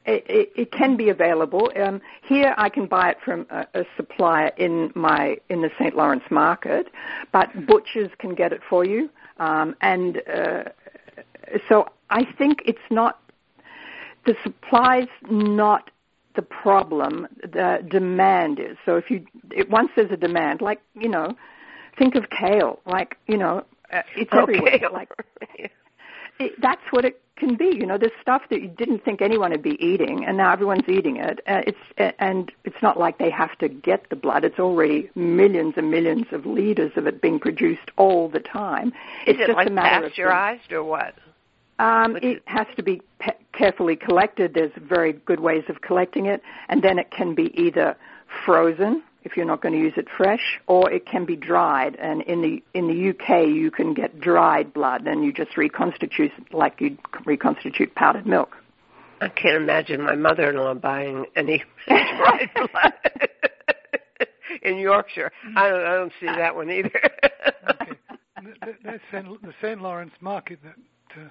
[0.08, 1.70] it, it can be available.
[1.76, 5.96] Um, here, I can buy it from a, a supplier in my in the St.
[5.96, 6.88] Lawrence market,
[7.32, 9.11] but butchers can get it for you.
[9.38, 10.64] Um, and uh,
[11.68, 13.20] so I think it's not
[14.26, 15.90] the supply's not
[16.37, 17.26] the problem.
[17.42, 18.76] The demand is.
[18.84, 21.37] So if you it, once there's a demand, like you know,
[21.98, 22.80] think of kale.
[22.87, 24.74] Like you know, uh, it's everywhere.
[24.76, 24.88] Okay.
[24.92, 25.11] Like
[26.38, 27.66] it, that's what it can be.
[27.66, 30.88] You know, there's stuff that you didn't think anyone would be eating, and now everyone's
[30.88, 31.40] eating it.
[31.46, 34.44] Uh, it's uh, and it's not like they have to get the blood.
[34.44, 38.88] It's already millions and millions of liters of it being produced all the time.
[39.26, 41.14] Is it's it just like a matter of pasteurized or what?
[41.78, 44.54] um, Which it is- has to be pe- carefully collected.
[44.54, 47.96] There's very good ways of collecting it, and then it can be either
[48.44, 51.96] frozen if you're not going to use it fresh, or it can be dried.
[51.96, 56.33] And in the in the UK, you can get dried blood, and you just reconstitute
[56.52, 58.57] like you'd reconstitute powdered milk.
[59.20, 62.92] I can't imagine my mother-in-law buying any dried blood
[64.62, 65.33] in Yorkshire.
[65.57, 67.00] I don't, I don't see that one either.
[67.70, 67.92] okay.
[68.37, 69.42] The, the, the, St.
[69.42, 69.83] the St.
[69.83, 71.28] Lawrence Market that uh,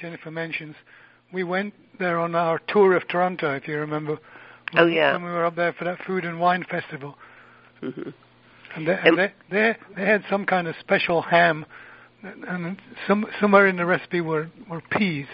[0.00, 0.76] Jennifer mentions,
[1.32, 4.18] we went there on our tour of Toronto, if you remember.
[4.76, 5.12] Oh, yeah.
[5.12, 7.16] When we were up there for that food and wine festival.
[7.82, 8.12] Mhm.
[8.76, 11.66] And they, And- and they, they, they had some kind of special ham,
[12.22, 15.26] and some, somewhere in the recipe were, were peas.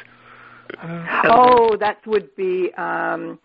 [1.24, 3.38] Oh, that would be um,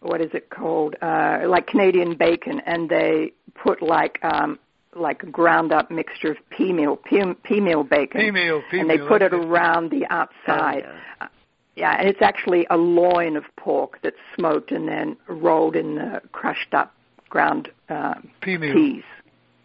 [0.00, 0.94] what is it called?
[1.02, 4.58] Uh, like Canadian bacon, and they put like um,
[4.94, 8.80] like a ground up mixture of pea meal, pea, pea meal bacon, pea meal, pea
[8.80, 10.84] and they meal, put it that's around the outside.
[10.86, 11.28] Oh, Uh,
[11.76, 16.20] yeah, and it's actually a loin of pork that's smoked and then rolled in the
[16.32, 16.94] crushed up
[17.30, 18.74] ground uh, Pea meal.
[18.74, 19.04] peas.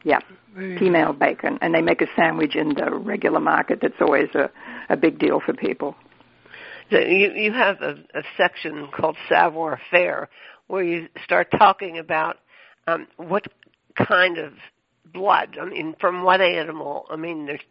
[0.04, 0.19] Yeah,
[0.56, 3.80] They- pea meal bacon, and they make a sandwich in the regular market.
[3.82, 4.49] That's always a
[4.88, 5.95] a big deal for people.
[6.91, 10.30] So you you have a, a section called savoir faire
[10.67, 12.38] where you start talking about
[12.88, 13.45] um, what
[14.08, 14.54] kind of
[15.12, 15.58] blood.
[15.60, 17.06] I mean, from what animal?
[17.10, 17.62] I mean, there's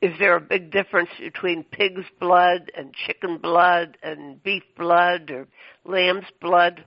[0.00, 5.46] is there a big difference between pig's blood and chicken blood and beef blood or
[5.84, 6.84] lamb's blood?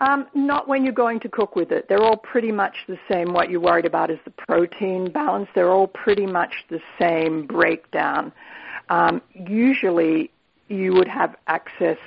[0.00, 1.88] Um, not when you're going to cook with it.
[1.88, 3.32] They're all pretty much the same.
[3.32, 5.48] What you're worried about is the protein balance.
[5.54, 8.32] They're all pretty much the same breakdown.
[8.90, 10.30] Um, usually,
[10.68, 11.98] you would have access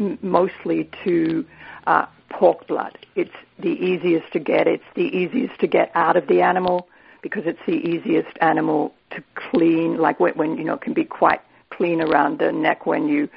[0.00, 1.44] m- mostly to
[1.86, 2.98] uh, pork blood.
[3.14, 4.66] It's the easiest to get.
[4.66, 6.88] It's the easiest to get out of the animal
[7.22, 9.98] because it's the easiest animal to clean.
[9.98, 13.28] Like when, when you know, it can be quite clean around the neck when you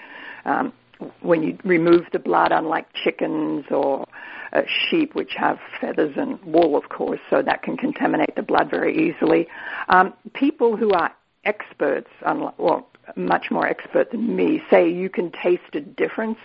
[0.46, 0.74] um,
[1.22, 4.06] when you remove the blood, unlike chickens or
[4.54, 8.70] uh, sheep, which have feathers and wool, of course, so that can contaminate the blood
[8.70, 9.48] very easily.
[9.90, 11.12] Um, people who are
[11.46, 16.38] experts, unlike, well, much more expert than me, say you can taste a difference.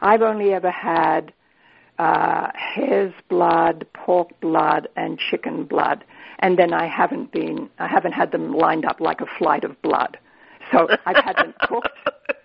[0.00, 1.32] I've only ever had
[1.98, 6.04] uh, hare's blood, pork blood, and chicken blood,
[6.38, 9.80] and then I haven't been, I haven't had them lined up like a flight of
[9.82, 10.16] blood.
[10.72, 11.88] So I've had them cooked.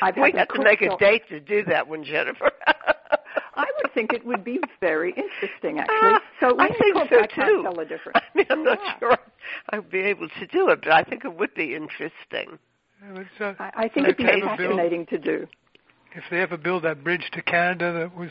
[0.00, 2.50] I've we had have to make a date to do that one, Jennifer.
[3.54, 6.18] I would think it would be very interesting, actually.
[6.40, 7.60] So I think so I too.
[7.62, 8.18] tell the difference.
[8.34, 8.98] I mean, I'm not Yeah.
[8.98, 9.18] sure
[9.70, 12.58] I'd be able to do it, but I think it would be interesting.
[13.00, 15.46] Yeah, it's, uh, I, I think it'd be they ever build- fascinating to do.
[16.16, 18.30] if they ever build that bridge to Canada that was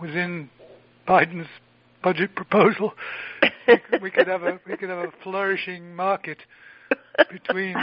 [0.00, 0.48] was in
[1.08, 1.48] Biden's
[2.02, 2.92] budget proposal,
[4.00, 6.38] we could have a we could have a flourishing market
[7.32, 7.74] between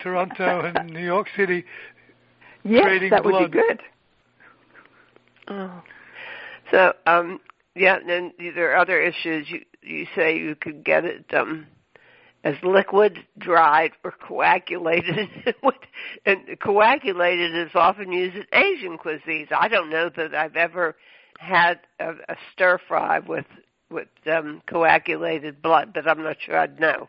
[0.00, 1.64] Toronto and New York City.
[2.68, 3.80] Yes, trading that would be good.
[5.48, 5.82] Oh.
[6.70, 7.40] So, um,
[7.74, 9.48] yeah, and then there are other issues.
[9.48, 11.66] You you say you could get it um,
[12.44, 15.28] as liquid, dried, or coagulated.
[16.24, 19.50] And coagulated is often used in Asian cuisines.
[19.52, 20.96] I don't know that I've ever
[21.38, 23.46] had a, a stir fry with
[23.90, 27.08] with um, coagulated blood, but I'm not sure I'd know.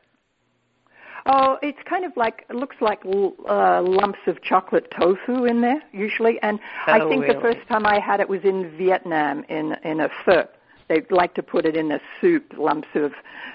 [1.31, 5.81] Oh, it's kind of like it looks like uh, lumps of chocolate tofu in there
[5.91, 9.75] usually, and I Oh, think the first time I had it was in Vietnam in
[9.83, 10.47] in a pho
[10.87, 13.13] they like to put it in a soup, lumps of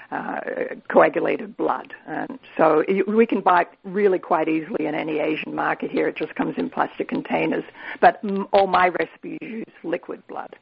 [0.09, 0.39] uh,
[0.87, 1.93] coagulated blood.
[2.07, 6.07] And so we can buy it really quite easily in any Asian market here.
[6.07, 7.65] It just comes in plastic containers.
[7.99, 8.21] But
[8.53, 10.55] all my recipes use liquid blood.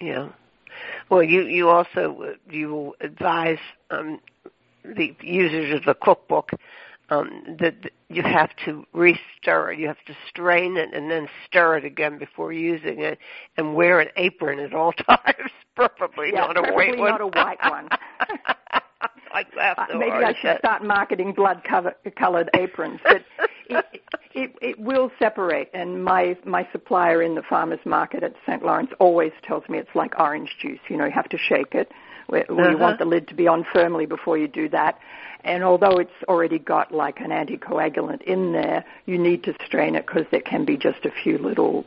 [0.00, 0.30] Yeah.
[1.10, 3.58] Well, you you also you advise
[3.90, 4.20] um,
[4.84, 6.50] the users of the cookbook
[7.10, 9.78] um, that you have to restir it.
[9.78, 13.18] You have to strain it and then stir it again before using it,
[13.56, 17.10] and wear an apron at all times, preferably yeah, not a white one.
[17.10, 17.88] not a white one.
[19.34, 19.78] like that.
[19.78, 21.62] Uh, maybe I should start marketing blood
[22.16, 23.00] colored aprons.
[23.04, 23.22] But
[23.70, 24.02] it,
[24.34, 28.64] it it will separate, and my my supplier in the farmers market at St.
[28.64, 30.80] Lawrence always tells me it's like orange juice.
[30.88, 31.92] You know, you have to shake it.
[32.26, 32.70] Where uh-huh.
[32.70, 35.00] you want the lid to be on firmly before you do that.
[35.42, 40.06] And although it's already got like an anticoagulant in there, you need to strain it
[40.06, 41.84] because there can be just a few little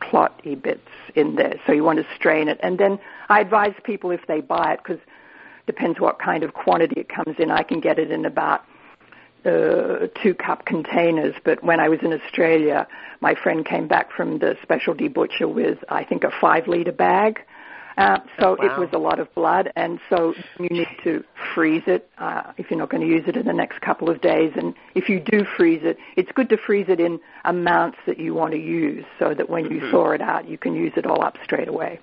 [0.00, 1.54] clotty bits in there.
[1.66, 2.60] So you want to strain it.
[2.62, 5.00] And then I advise people if they buy it, because
[5.66, 7.50] depends what kind of quantity it comes in.
[7.50, 8.64] I can get it in about
[9.44, 12.86] uh, two cup containers, but when I was in Australia,
[13.20, 17.40] my friend came back from the specialty butcher with, I think, a five liter bag.
[17.98, 18.74] Uh, so oh, wow.
[18.74, 21.22] it was a lot of blood, and so you need to
[21.54, 24.20] freeze it uh, if you're not going to use it in the next couple of
[24.22, 24.52] days.
[24.56, 28.32] And if you do freeze it, it's good to freeze it in amounts that you
[28.32, 29.90] want to use, so that when you mm-hmm.
[29.90, 32.00] thaw it out, you can use it all up straight away.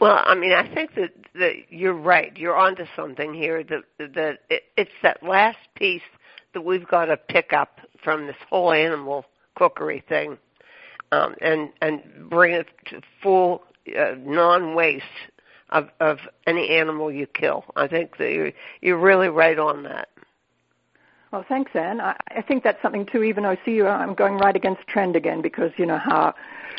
[0.00, 2.36] Well, I mean, I think that that you're right.
[2.36, 3.64] You're onto something here.
[3.64, 6.02] That that it, it's that last piece
[6.54, 9.24] that we've got to pick up from this whole animal
[9.56, 10.36] cookery thing,
[11.12, 13.62] um, and and bring it to full
[13.98, 15.04] uh, non-waste
[15.70, 17.64] of of any animal you kill.
[17.74, 20.08] I think that you're you're really right on that.
[21.36, 22.00] Well, thanks, Anne.
[22.00, 23.22] I, I think that's something too.
[23.22, 26.34] Even though I see you, I'm going right against trend again because you know how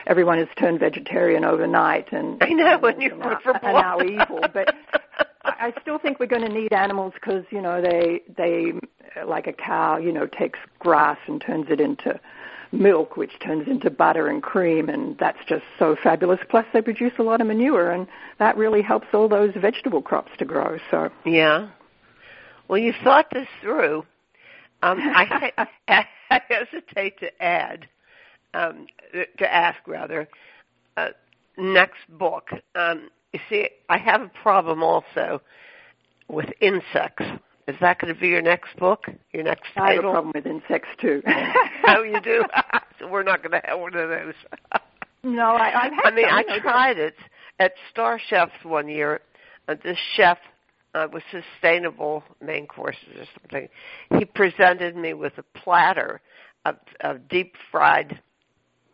[0.07, 4.39] everyone has turned vegetarian overnight, and I know when you are now evil.
[4.51, 4.73] But
[5.43, 8.73] I still think we're going to need animals because you know they they
[9.27, 12.19] like a cow, you know, takes grass and turns it into
[12.71, 16.39] milk, which turns into butter and cream, and that's just so fabulous.
[16.49, 18.07] Plus, they produce a lot of manure, and
[18.39, 20.79] that really helps all those vegetable crops to grow.
[20.89, 21.69] So yeah.
[22.67, 24.03] Well, you thought this through.
[24.83, 25.51] Um, I,
[26.29, 27.87] I hesitate to add,
[28.53, 28.87] um,
[29.37, 30.27] to ask rather,
[30.95, 31.09] uh,
[31.57, 32.49] next book.
[32.75, 35.41] Um, you see, I have a problem also
[36.27, 37.25] with insects.
[37.67, 39.05] Is that going to be your next book?
[39.33, 39.83] Your next title?
[39.83, 41.21] I have a problem with insects too.
[41.87, 42.43] oh, you do?
[42.99, 44.33] so we're not going to have one of those.
[45.23, 47.15] no, I, I've had I mean, I tried it
[47.59, 49.21] at Star Chefs one year.
[49.67, 50.37] Uh, this chef
[50.97, 53.69] uh, with sustainable main courses or something.
[54.17, 56.21] He presented me with a platter
[56.65, 58.21] of, of deep fried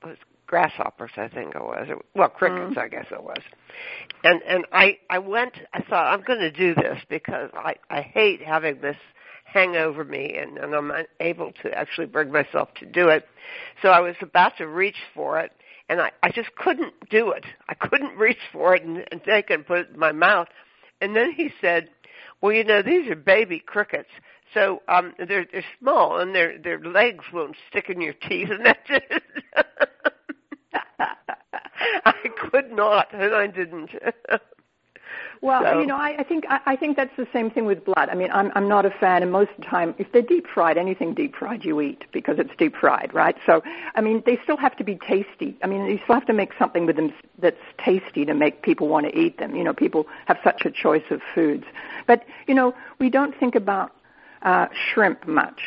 [0.03, 1.87] was grasshoppers, I think it was.
[2.13, 2.77] Well, crickets, Mm.
[2.77, 3.41] I guess it was.
[4.23, 5.53] And and I I went.
[5.73, 8.97] I thought I'm going to do this because I I hate having this
[9.45, 13.27] hang over me and, and I'm unable to actually bring myself to do it.
[13.81, 15.51] So I was about to reach for it
[15.89, 17.45] and I, I just couldn't do it.
[17.69, 20.47] I couldn't reach for it and, and take it and put it in my mouth.
[21.01, 21.89] And then he said,
[22.43, 24.09] "Well, you know, these are baby crickets,
[24.53, 28.65] so um, they're they're small and their their legs won't stick in your teeth." And
[28.65, 29.23] that's it.
[32.05, 32.13] I
[32.51, 33.91] could not, and I didn't.
[35.43, 37.83] Well, So- you know, I, I think I, I think that's the same thing with
[37.83, 38.07] blood.
[38.09, 40.47] I mean, I'm I'm not a fan, and most of the time, if they're deep
[40.47, 43.35] fried, anything deep fried you eat because it's deep fried, right?
[43.45, 43.61] So,
[43.93, 45.57] I mean, they still have to be tasty.
[45.61, 48.87] I mean, you still have to make something with them that's tasty to make people
[48.87, 49.53] want to eat them.
[49.53, 51.65] You know, people have such a choice of foods,
[52.07, 53.91] but you know, we don't think about
[54.43, 55.59] uh, shrimp much.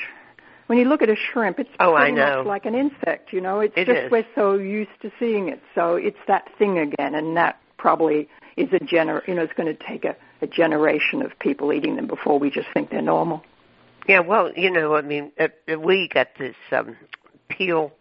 [0.68, 3.30] When you look at a shrimp, it's Oh, pretty much like an insect.
[3.30, 4.10] You know, it's It just is.
[4.10, 5.60] we're so used to seeing it.
[5.74, 9.26] So it's that thing again, and that probably is a gener.
[9.28, 12.50] You know, it's going to take a, a generation of people eating them before we
[12.50, 13.42] just think they're normal.
[14.08, 16.96] Yeah, well, you know, I mean, uh, uh, we got this um,
[17.48, 17.92] peel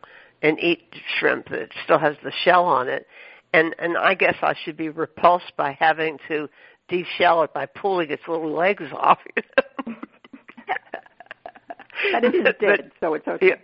[0.42, 0.84] and eat
[1.18, 3.08] shrimp that still has the shell on it,
[3.54, 6.48] and and I guess I should be repulsed by having to
[6.92, 9.20] deshell it by pulling its little legs off.
[9.36, 9.42] You
[9.88, 9.96] know?
[12.12, 13.48] But it is But- dead, so it's okay.
[13.48, 13.56] Yeah.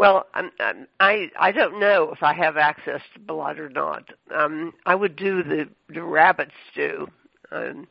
[0.00, 4.04] Well, I'm, I'm, I I don't know if I have access to blood or not.
[4.34, 7.06] Um, I would do the the rabbit stew.
[7.52, 7.86] Um,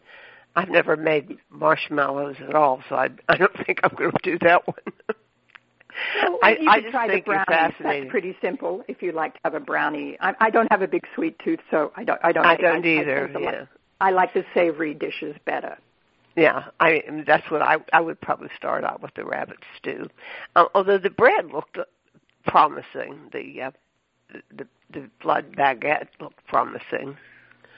[0.55, 4.39] I've never made marshmallows at all, so I I don't think I'm going to do
[4.41, 4.75] that one.
[6.23, 8.03] Well, I, you I just try think the you're fascinating.
[8.05, 8.83] That's pretty simple.
[8.87, 11.59] If you like to have a brownie, I, I don't have a big sweet tooth,
[11.69, 12.19] so I don't.
[12.23, 12.45] I don't.
[12.45, 13.27] I don't I, either.
[13.27, 13.45] to yeah.
[13.45, 13.67] like-
[14.01, 15.77] I like the savory dishes better.
[16.35, 20.07] Yeah, I that's what I I would probably start out with the rabbit stew.
[20.55, 21.77] Uh, although the bread looked
[22.49, 23.71] promising, the uh,
[24.55, 27.17] the the blood baguette looked promising.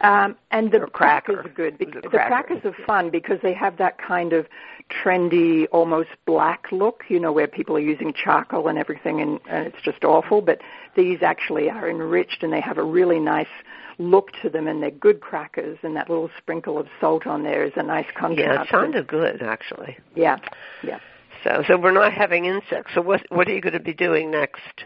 [0.01, 1.75] Um, and the Or crackers are good.
[1.79, 2.27] It The cracker?
[2.27, 4.47] crackers are fun because they have that kind of
[4.89, 9.67] trendy, almost black look, you know, where people are using charcoal and everything and, and
[9.67, 10.41] it's just awful.
[10.41, 10.61] But
[10.95, 13.53] these actually are enriched and they have a really nice
[13.99, 17.63] look to them and they're good crackers and that little sprinkle of salt on there
[17.63, 18.39] is a nice contrast.
[18.55, 19.97] Yeah, it sounded good actually.
[20.15, 20.37] Yeah,
[20.83, 20.99] yeah.
[21.43, 22.91] So, so we're not having insects.
[22.93, 24.83] So, what what are you going to be doing next?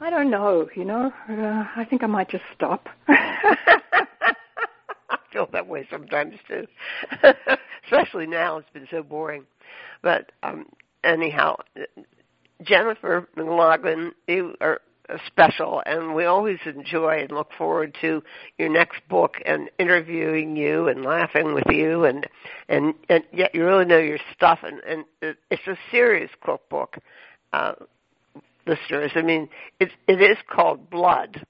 [0.00, 2.88] I don't know, you know, uh, I think I might just stop.
[3.08, 4.34] I
[5.30, 6.66] feel that way sometimes too,
[7.84, 8.56] especially now.
[8.56, 9.44] It's been so boring.
[10.02, 10.66] But um,
[11.04, 11.56] anyhow,
[12.62, 14.80] Jennifer McLagan, you are
[15.26, 18.22] special, and we always enjoy and look forward to
[18.58, 22.26] your next book and interviewing you and laughing with you, and
[22.68, 25.04] and and yet you really know your stuff, and and
[25.50, 26.98] it's a serious cookbook.
[27.52, 27.72] Uh,
[28.66, 31.44] listeners, I mean, it it is called Blood.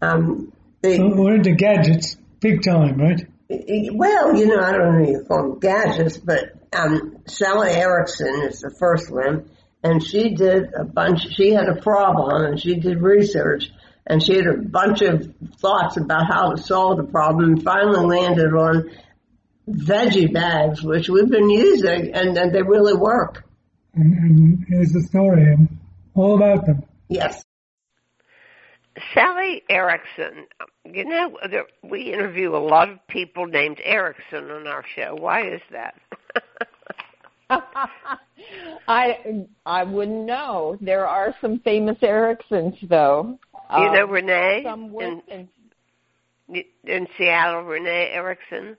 [0.00, 3.26] Um, they, We're into gadgets, big time, right?
[3.48, 8.42] well, you know, I don't know if you call them gadgets, but um, Sally Erickson
[8.42, 9.50] is the first one,
[9.82, 11.34] and she did a bunch.
[11.34, 13.70] She had a problem, and she did research,
[14.06, 18.04] and she had a bunch of thoughts about how to solve the problem, and finally
[18.04, 18.90] landed on
[19.68, 23.44] veggie bags, which we've been using, and, and they really work.
[23.94, 25.56] And, and here's the story,
[26.14, 26.82] all about them.
[27.08, 27.43] Yes.
[29.14, 30.46] Sally Erickson,
[30.84, 35.14] you know, there, we interview a lot of people named Erickson on our show.
[35.18, 35.94] Why is that?
[38.88, 40.76] I I wouldn't know.
[40.80, 43.38] There are some famous Ericksons, though.
[43.70, 45.22] you know Um, Renee some in,
[46.48, 48.76] in, in Seattle, Renee Erickson?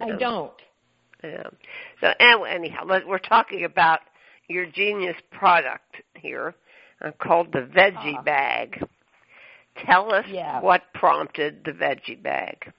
[0.00, 0.52] I don't.
[1.22, 1.42] Yeah.
[2.00, 4.00] So anyway, anyhow, we're talking about
[4.48, 6.54] your genius product here
[7.04, 8.22] uh, called the veggie Uh-huh.
[8.22, 8.82] bag.
[9.76, 10.60] Tell us Yeah.
[10.60, 12.72] what prompted the veggie bag.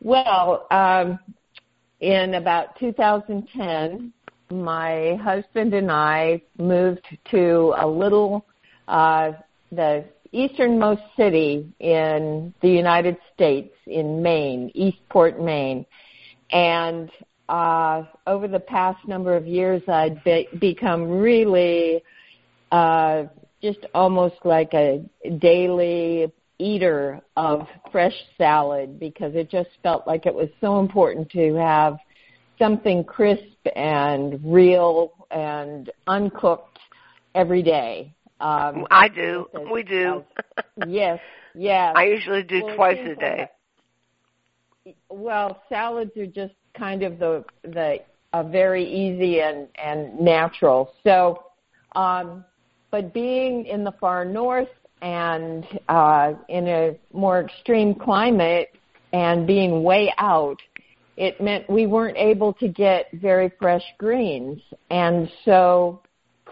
[0.00, 1.18] Well, um,
[2.00, 4.12] in about 2010,
[4.50, 8.44] my husband and I moved to a little,
[8.88, 9.32] uh,
[9.70, 15.86] the easternmost city in the United States in Maine, Eastport, Maine.
[16.50, 17.10] And
[17.48, 22.02] uh, over the past number of years, I'd be- become really
[22.70, 23.24] uh,
[23.62, 25.04] just almost like a
[25.38, 31.54] daily eater of fresh salad because it just felt like it was so important to
[31.54, 31.98] have
[32.58, 33.42] something crisp
[33.74, 36.78] and real and uncooked
[37.34, 38.14] every day.
[38.40, 39.46] Um, I do.
[39.54, 40.24] as- We do.
[40.86, 41.20] yes,
[41.54, 41.92] yes.
[41.96, 43.48] I usually do Well, twice a day.
[44.84, 47.98] like- Well, salads are just kind of the the
[48.32, 50.92] a very easy and and natural.
[51.04, 51.42] So,
[51.94, 52.44] um,
[52.92, 54.68] but being in the far north
[55.00, 58.68] and uh, in a more extreme climate
[59.12, 60.60] and being way out,
[61.16, 66.00] it meant we weren't able to get very fresh greens, and so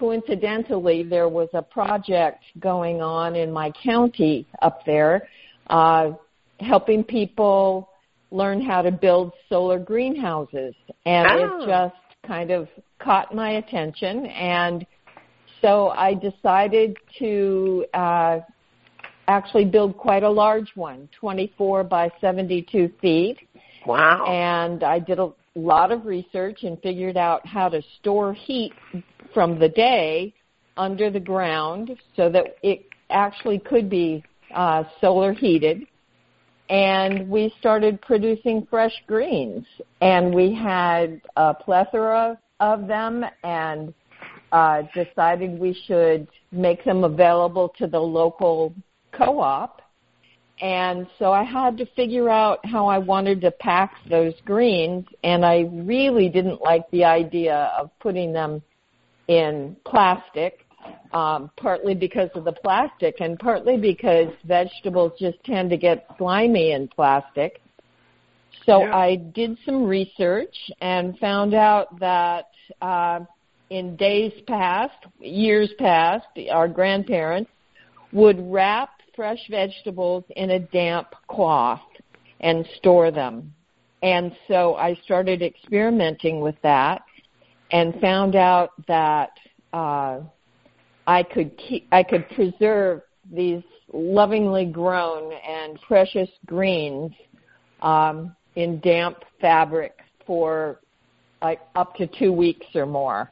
[0.01, 5.29] coincidentally, there was a project going on in my county up there,
[5.69, 6.11] uh,
[6.59, 7.91] helping people
[8.31, 10.75] learn how to build solar greenhouses.
[11.05, 11.63] And Oh.
[11.63, 12.69] it just kind of
[12.99, 14.27] caught my attention.
[14.27, 14.87] And
[15.61, 18.41] so I decided to uh,
[19.29, 23.39] actually build quite a large one, 24 by 72 feet
[23.87, 24.27] Wow.
[24.27, 28.73] and I did a lot of research and figured out how to store heat
[29.33, 30.35] from the day
[30.77, 34.23] under the ground so that it actually could be
[34.55, 35.87] uh, solar heated.
[36.69, 39.67] And we started producing fresh greens,
[40.01, 43.93] and we had a plethora of them, and
[44.53, 48.75] uh, decided we should make them available to the local
[49.13, 49.83] co-op.
[50.61, 55.45] And so I had to figure out how I wanted to pack those greens and
[55.45, 58.63] I really didn't like the idea of putting them
[59.29, 60.67] in plastic,
[61.13, 66.73] um, partly because of the plastic and partly because vegetables just tend to get slimy
[66.73, 67.63] in plastic.
[68.67, 68.97] So Yeah.
[68.97, 72.51] I did some research and found out that
[72.83, 73.21] uh,
[73.71, 77.51] in days past, years past, our grandparents
[78.13, 81.81] would wrap fresh vegetables in a damp cloth
[82.41, 83.55] and store them.
[84.03, 87.03] And so I started experimenting with that
[87.71, 89.31] and found out that
[89.73, 90.21] uh,
[91.07, 93.03] I could keep, I could preserve
[93.33, 93.63] these
[93.93, 97.13] lovingly grown and precious greens
[97.83, 99.97] um, in damp fabric
[100.27, 100.81] for
[101.43, 103.31] like up to two weeks or more.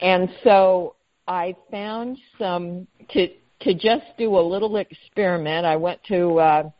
[0.00, 3.28] And so I found some to
[3.60, 5.64] to just do a little experiment.
[5.64, 6.70] I went to uh,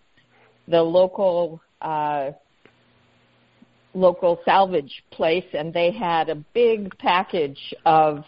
[0.69, 2.33] the local uh,
[3.95, 8.25] local salvage place, and they had a big package of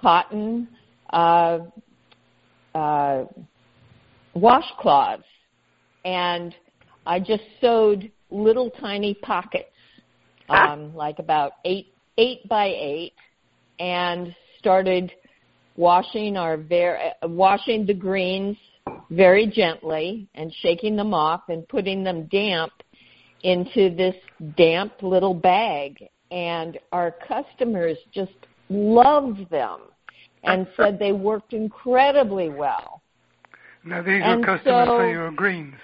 [0.00, 0.68] cotton
[1.10, 1.58] uh,
[2.74, 3.24] uh,
[4.36, 5.24] washcloths,
[6.04, 6.54] and
[7.04, 9.74] I just sewed little tiny pockets,
[10.48, 13.14] um, like about eight eight by eight,
[13.78, 15.12] and started
[15.76, 18.56] washing our ver- uh, washing the greens
[19.10, 22.72] very gently and shaking them off and putting them damp
[23.42, 24.14] into this
[24.56, 26.08] damp little bag.
[26.30, 28.32] And our customers just
[28.70, 29.80] loved them
[30.44, 33.02] and said they worked incredibly well.
[33.84, 35.74] Now these And are customers so- for your greens,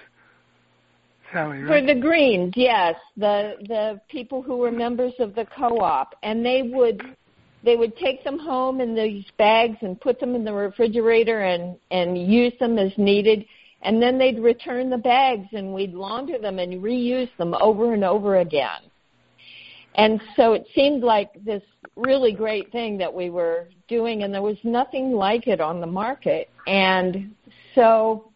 [1.31, 6.43] Sally, For the greens, yes, the the people who were members of the co-op, and
[6.43, 7.15] they would
[7.63, 11.77] they would take them home in these bags and put them in the refrigerator and
[11.91, 13.45] and use them as needed,
[13.81, 18.03] and then they'd return the bags and we'd launder them and reuse them over and
[18.03, 18.81] over again.
[19.95, 21.63] And so it seemed like this
[21.95, 25.87] really great thing that we were doing, and there was nothing like it on the
[25.87, 26.49] market.
[26.67, 27.35] And
[27.75, 28.31] so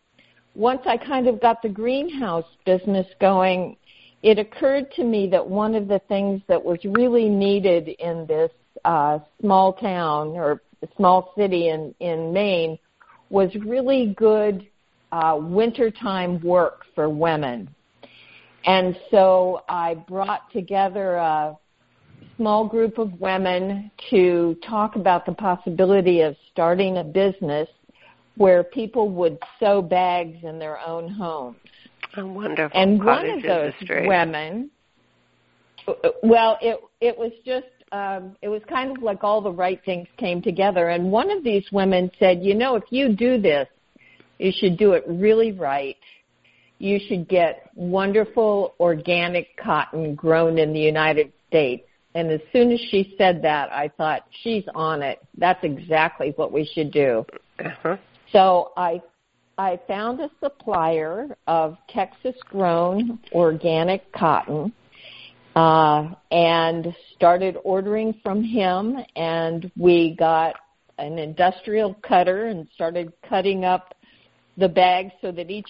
[0.56, 3.78] once I kind of got the greenhouse business going,
[4.24, 8.52] it occurred to me that one of the things that was really needed in this
[8.86, 10.62] uh, small town or
[10.98, 12.78] small city in, in Maine
[13.30, 14.68] was really good
[15.12, 17.70] uh, wintertime work for women.
[18.66, 21.58] And so I brought together a
[22.38, 27.68] small group of women to talk about the possibility of starting a business
[28.36, 31.58] where people would sew bags in their own homes.
[32.18, 34.08] A wonderful And one of those industry.
[34.08, 34.70] women,
[36.22, 40.08] well, it it was just um, it was kind of like all the right things
[40.18, 40.90] came together.
[40.90, 43.68] And one of these women said, you know, if you do this,
[44.40, 45.96] you should do it really right.
[46.80, 51.88] You should get wonderful organic cotton grown in the United States.
[52.16, 55.20] And as soon as she said that, I thought, she's on it.
[55.38, 57.26] That's exactly what we should do.
[57.64, 57.98] Uh-huh.
[58.32, 59.02] So I
[59.56, 64.74] I found a supplier of Texas grown organic cotton
[65.56, 70.56] uh, and started ordering from him and we got
[70.98, 73.96] an industrial cutter and started cutting up
[74.58, 75.70] the bags so that each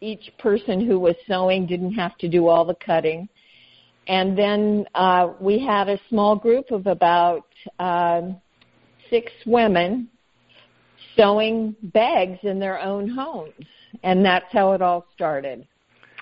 [0.00, 3.26] each person who was sewing didn't have to do all the cutting.
[4.06, 7.46] And then uh, we had a small group of about
[7.78, 8.36] um,
[9.08, 10.10] six women
[11.16, 13.54] sewing bags in their own homes,
[14.02, 15.66] and that's how it all started.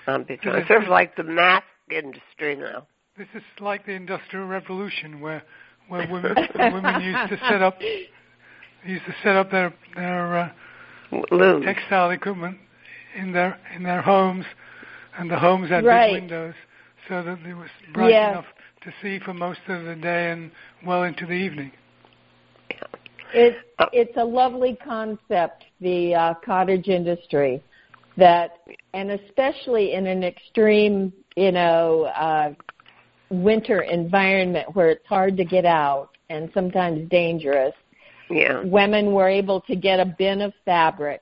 [0.07, 2.87] Um, it's sort of like the mask industry now.
[3.15, 5.43] This is like the Industrial Revolution, where
[5.87, 7.77] where women women used to set up
[8.83, 10.49] used to set up their their uh,
[11.31, 11.63] Looms.
[11.63, 12.57] textile equipment
[13.15, 14.45] in their in their homes,
[15.19, 16.07] and the homes had Right.
[16.11, 16.55] big windows
[17.07, 18.31] so that it was bright Yeah.
[18.31, 18.45] enough
[18.81, 20.49] to see for most of the day and
[20.83, 21.71] well into the evening.
[23.31, 23.85] It's Oh.
[23.93, 27.61] it's a lovely concept, the uh, cottage industry,
[28.17, 28.57] that
[28.95, 32.53] and especially in an extreme, you know, uh,
[33.33, 37.73] winter environment where it's hard to get out and sometimes dangerous.
[38.29, 38.63] Yeah.
[38.63, 41.21] Women were able to get a bin of fabric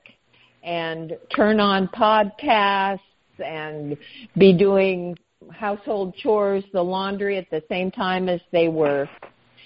[0.62, 3.00] and turn on podcasts
[3.44, 3.96] and
[4.36, 5.16] be doing
[5.50, 9.08] household chores, the laundry at the same time as they were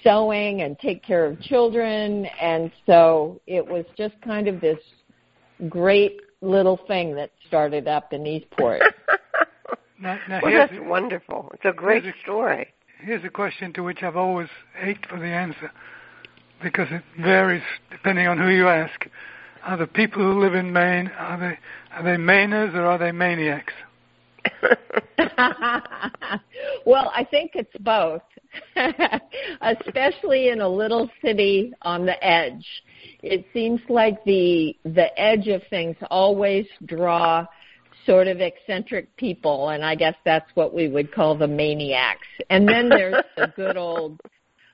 [0.03, 2.25] sewing and take care of children.
[2.41, 4.79] And so it was just kind of this
[5.69, 8.81] great little thing that started up in Eastport.
[9.99, 11.49] Now, now well, here's, that's wonderful.
[11.53, 12.67] It's a great here's a- story.
[13.01, 14.49] here's a question to which I've always
[14.81, 15.71] ached for the answer.
[16.61, 19.07] because it varies depending on who you ask.
[19.63, 21.57] Are the people who live in Maine are they
[21.95, 23.73] are they Mainers or are they maniacs?
[26.85, 28.21] well, I think it's both,
[29.61, 32.65] especially in a little city on the edge.
[33.21, 37.45] It seems like the the edge of things always draw
[38.07, 42.27] sort of eccentric people, and I guess that's what we would call the maniacs.
[42.49, 44.19] And then there's the good old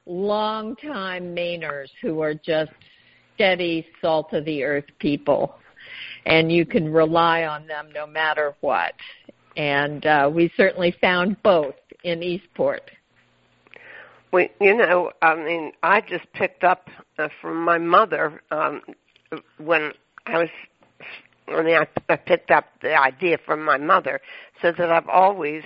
[0.06, 2.72] long-time Mainers who are just
[3.36, 5.56] steady, salt of the earth people,
[6.26, 8.94] and you can rely on them no matter what
[9.56, 12.90] and uh, we certainly found both in Eastport.
[14.32, 18.82] We, you know, I mean, I just picked up uh, from my mother um,
[19.58, 19.92] when
[20.26, 20.50] I was.
[21.48, 24.22] I mean, I, I picked up the idea from my mother,
[24.62, 25.64] so that I've always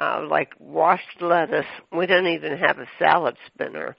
[0.00, 1.66] uh, like washed lettuce.
[1.92, 3.96] We don't even have a salad spinner.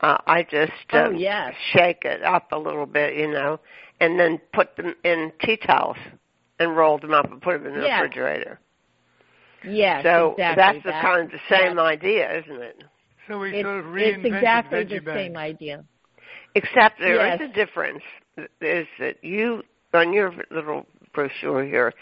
[0.00, 1.54] Uh, I just uh, oh, yes.
[1.72, 3.58] shake it up a little bit, you know,
[3.98, 5.96] and then put them in tea towels
[6.58, 8.02] and roll them up and put them in the yes.
[8.02, 8.60] refrigerator.
[9.64, 10.62] Yes, so exactly.
[10.62, 12.84] that's the that, kind of the same idea, isn't it?
[13.26, 15.16] So we it's, sort of reinvented it's exactly veggie the bag.
[15.16, 15.84] same idea.
[16.54, 17.50] Except there is Yes.
[17.50, 18.02] a difference.
[18.60, 19.62] Is that you
[19.96, 21.92] on your little brochure here,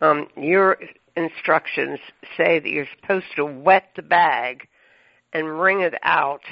[0.00, 0.78] um, your
[1.16, 1.98] instructions
[2.36, 4.68] say that you're supposed to wet the bag
[5.32, 6.42] and wring it out,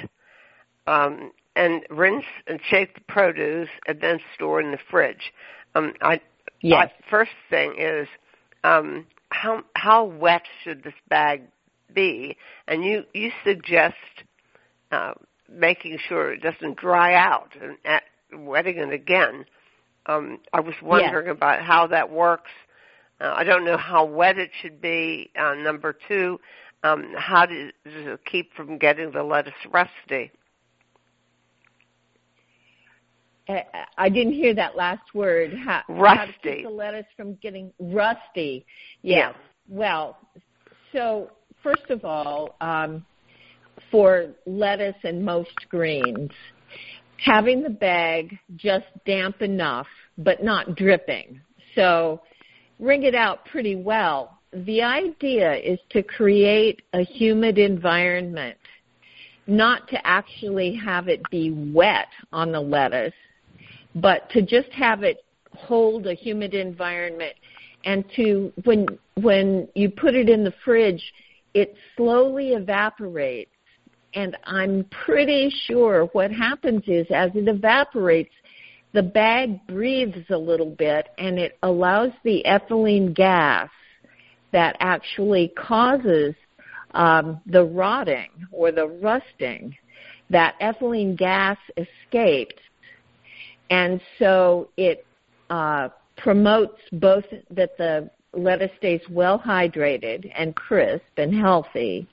[0.87, 5.31] um, and rinse and shake the produce, and then store in the fridge.
[5.75, 6.19] Um, I
[6.63, 6.89] Yes.
[6.97, 8.07] Uh, first thing is
[8.63, 11.43] um, how how wet should this bag
[11.93, 12.37] be?
[12.67, 13.95] And you you suggest
[14.91, 15.13] uh,
[15.51, 19.45] making sure it doesn't dry out and at, wetting it again.
[20.05, 22.51] Um, I was wondering about how that works.
[23.21, 25.31] Uh, I don't know how wet it should be.
[25.39, 26.39] Uh, number two,
[26.83, 30.31] um, how does it keep from getting the lettuce rusty?
[33.47, 33.59] Uh,
[33.97, 35.53] I didn't hear that last word.
[35.53, 38.65] How, How to keep the lettuce from getting rusty.
[39.01, 39.35] Yes.
[39.67, 40.17] Well,
[40.91, 41.31] so
[41.61, 43.05] first of all, um,
[43.91, 46.31] for lettuce and most greens,
[47.17, 49.87] having the bag just damp enough,
[50.17, 51.39] but not dripping.
[51.75, 52.21] So
[52.79, 54.39] wring it out pretty well.
[54.51, 58.57] The idea is to create a humid environment,
[59.47, 63.13] not to actually have it be wet on the lettuce,
[63.95, 65.23] but to just have it
[65.55, 67.33] hold a humid environment
[67.85, 71.13] and to when when you put it in the fridge
[71.53, 73.51] it slowly evaporates
[74.15, 78.33] and I'm pretty sure what happens is as it evaporates
[78.93, 83.69] the bag breathes a little bit and it allows the ethylene gas
[84.51, 86.35] that actually causes
[86.91, 89.75] um, the rotting or the rusting.
[90.29, 92.61] That ethylene gas escapes
[93.69, 95.05] and so it
[95.49, 102.07] uh, promotes both that the lettuce stays well hydrated and crisp and healthy,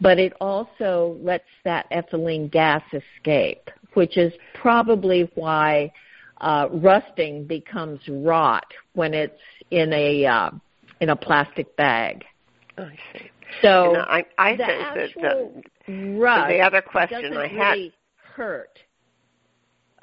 [0.00, 5.92] but it also lets that ethylene gas escape, which is probably why
[6.40, 9.40] uh, rusting becomes rot when it's
[9.70, 10.50] in a uh,
[11.00, 12.24] in a plastic bag.
[12.76, 13.30] I see.
[13.62, 14.04] So You know,
[14.38, 17.92] I think that the, rust the other question I had really
[18.34, 18.78] hurt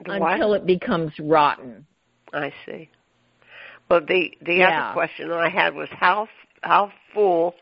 [0.05, 0.33] the what?
[0.33, 1.85] until it becomes rotten.
[2.33, 2.89] I see.
[3.91, 4.69] Well, the the Yeah.
[4.69, 6.29] other question I had was how
[6.63, 7.55] how full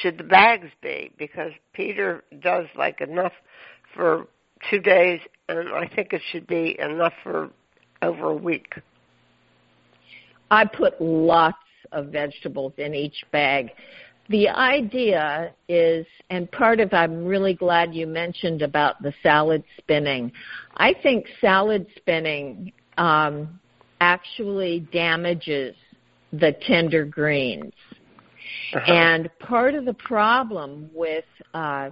[0.00, 1.10] should the bags be?
[1.18, 3.34] Because Peter does like enough
[3.92, 4.26] for
[4.70, 5.20] two days,
[5.50, 7.50] and I think it should be enough for
[8.00, 8.72] over a week.
[10.50, 11.58] I put lots
[11.92, 13.70] of vegetables in each bag.
[14.30, 20.32] The idea is, and part of I'm really glad you mentioned about the salad spinning.
[20.78, 23.60] I think salad spinning um,
[24.04, 25.74] actually damages
[26.32, 27.72] the tender greens.
[28.74, 28.92] Uh-huh.
[28.92, 31.24] And part of the problem with
[31.54, 31.90] uh,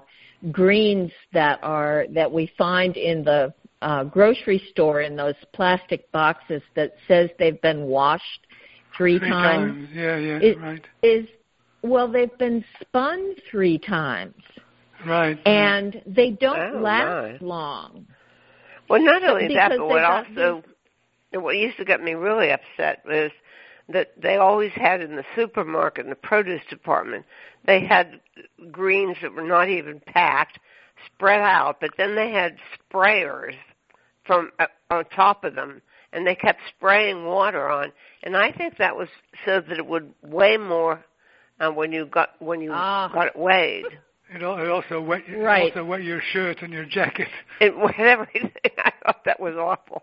[0.51, 6.63] greens that are that we find in the uh, grocery store in those plastic boxes
[6.77, 8.43] that says they've been washed
[8.97, 9.89] three, Three times, times.
[9.95, 10.85] Yeah, yeah, It- right.
[11.03, 11.27] is
[11.83, 14.35] well they've been spun three times
[15.07, 15.39] Right.
[15.47, 17.47] and they don't Oh, last my.
[17.47, 18.07] long.
[18.89, 20.63] Well, not only that, because but they what also
[21.41, 23.31] what used to get me really upset was
[23.89, 27.25] that they always had in the supermarket in the produce department
[27.67, 28.21] they had
[28.71, 30.59] greens that were not even packed,
[31.07, 32.57] spread out, but then they had
[32.91, 33.55] sprayers
[34.25, 35.81] from uh, on top of them,
[36.13, 37.93] and they kept spraying water on.
[38.23, 39.09] And I think that was
[39.45, 41.05] so that it would weigh more
[41.61, 43.11] uh, when you got when you Ah.
[43.13, 43.87] got it weighed.
[44.35, 45.71] It, also wet it Right.
[45.73, 47.29] also wet your shirt and your jacket.
[47.61, 48.51] It wet everything.
[48.79, 50.03] I thought that was awful.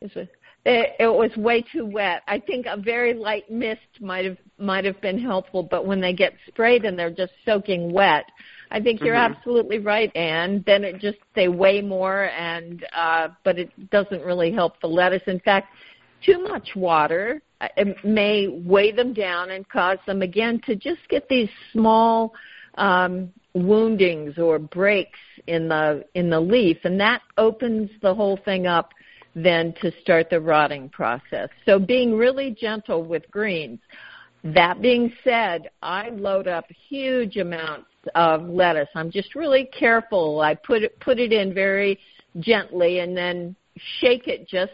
[0.00, 0.28] It was,
[0.66, 2.22] it, it was way too wet.
[2.26, 6.12] I think a very light mist might have might have been helpful, but when they
[6.12, 8.24] get sprayed and they're just soaking wet,
[8.72, 9.36] I think you're Mhm.
[9.36, 10.64] absolutely right, Anne.
[10.66, 15.22] Then it just they weigh more, and uh, but it doesn't really help the lettuce.
[15.28, 15.68] In fact,
[16.20, 21.08] too much water uh, it may weigh them down and cause them again to just
[21.08, 22.34] get these small
[22.76, 28.66] um, woundings or breaks in the in the leaf, and that opens the whole thing
[28.66, 28.92] up
[29.36, 31.50] then to start the rotting process.
[31.66, 33.78] So being really gentle with greens.
[34.42, 38.88] That being said, I load up huge amounts of lettuce.
[38.94, 40.40] I'm just really careful.
[40.40, 41.98] I put it put it in very
[42.40, 43.54] gently and then
[44.00, 44.72] shake it just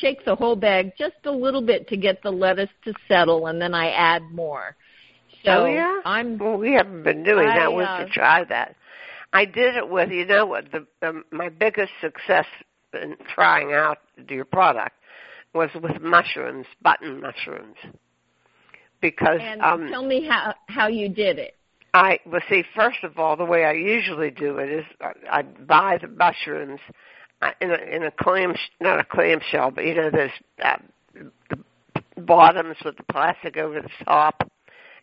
[0.00, 3.60] shake the whole bag just a little bit to get the lettuce to settle and
[3.60, 4.74] then I add more.
[5.44, 6.00] So oh yeah.
[6.04, 7.72] I'm Well, we haven't been doing I, that.
[7.72, 8.74] We uh, should try that.
[9.32, 12.46] I did it with you know what the um, my biggest success
[12.94, 14.96] in trying out your product
[15.54, 17.76] was with mushrooms, button mushrooms,
[19.00, 21.56] because and um, tell me how how you did it.
[21.94, 22.64] I well see.
[22.74, 26.80] First of all, the way I usually do it is I, I buy the mushrooms
[27.42, 30.30] uh, in a in a clam not a clam shell, but you know those
[30.64, 30.76] uh,
[31.50, 34.50] the bottoms with the plastic over the top.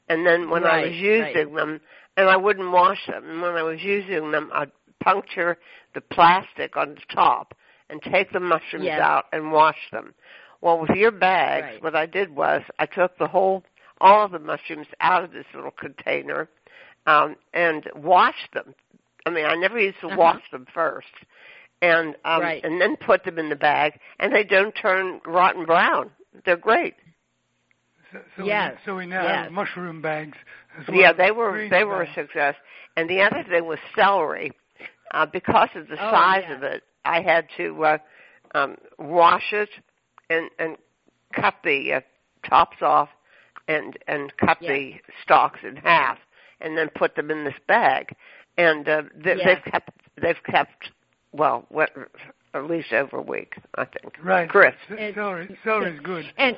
[0.07, 1.79] And then when I was using them,
[2.17, 3.29] and I wouldn't wash them.
[3.29, 4.71] And when I was using them, I'd
[5.03, 5.59] puncture
[5.93, 7.53] the plastic on the top
[7.89, 9.01] and take the mushrooms Yes.
[9.01, 10.13] out and wash them.
[10.61, 11.83] Well, with your bags, Right.
[11.83, 13.63] what I did was I took the whole,
[14.01, 16.49] all of the mushrooms out of this little container,
[17.07, 18.75] um, and washed them.
[19.25, 20.17] I mean, I never used to Uh-huh.
[20.17, 21.13] wash them first,
[21.81, 22.63] and um, Right.
[22.63, 26.11] and then put them in the bag, and they don't turn rotten brown.
[26.45, 26.95] They're great.
[28.11, 29.43] So, so, Yes, we, so we now yes.
[29.43, 30.37] have mushroom bags.
[30.77, 32.55] As well Yeah, they were green they were a success.
[32.95, 34.51] And the other thing was celery.
[35.11, 36.55] Uh, because of the Oh, size yeah.
[36.55, 37.97] of it, I had to uh,
[38.53, 39.69] um, wash it
[40.29, 40.77] and and
[41.33, 42.01] cut the uh,
[42.47, 43.09] tops off
[43.67, 44.73] and and cut Yeah.
[44.73, 44.93] the
[45.23, 46.17] stalks in half
[46.61, 48.15] and then put them in this bag.
[48.57, 49.45] And uh, they, Yeah.
[49.55, 49.89] they've kept
[50.21, 50.91] they've kept
[51.31, 51.91] well what,
[52.53, 54.13] at least over a week, I think.
[54.23, 54.49] Right.
[54.49, 54.77] Crisp.
[54.89, 56.25] C- Celery, celery is good.
[56.37, 56.57] And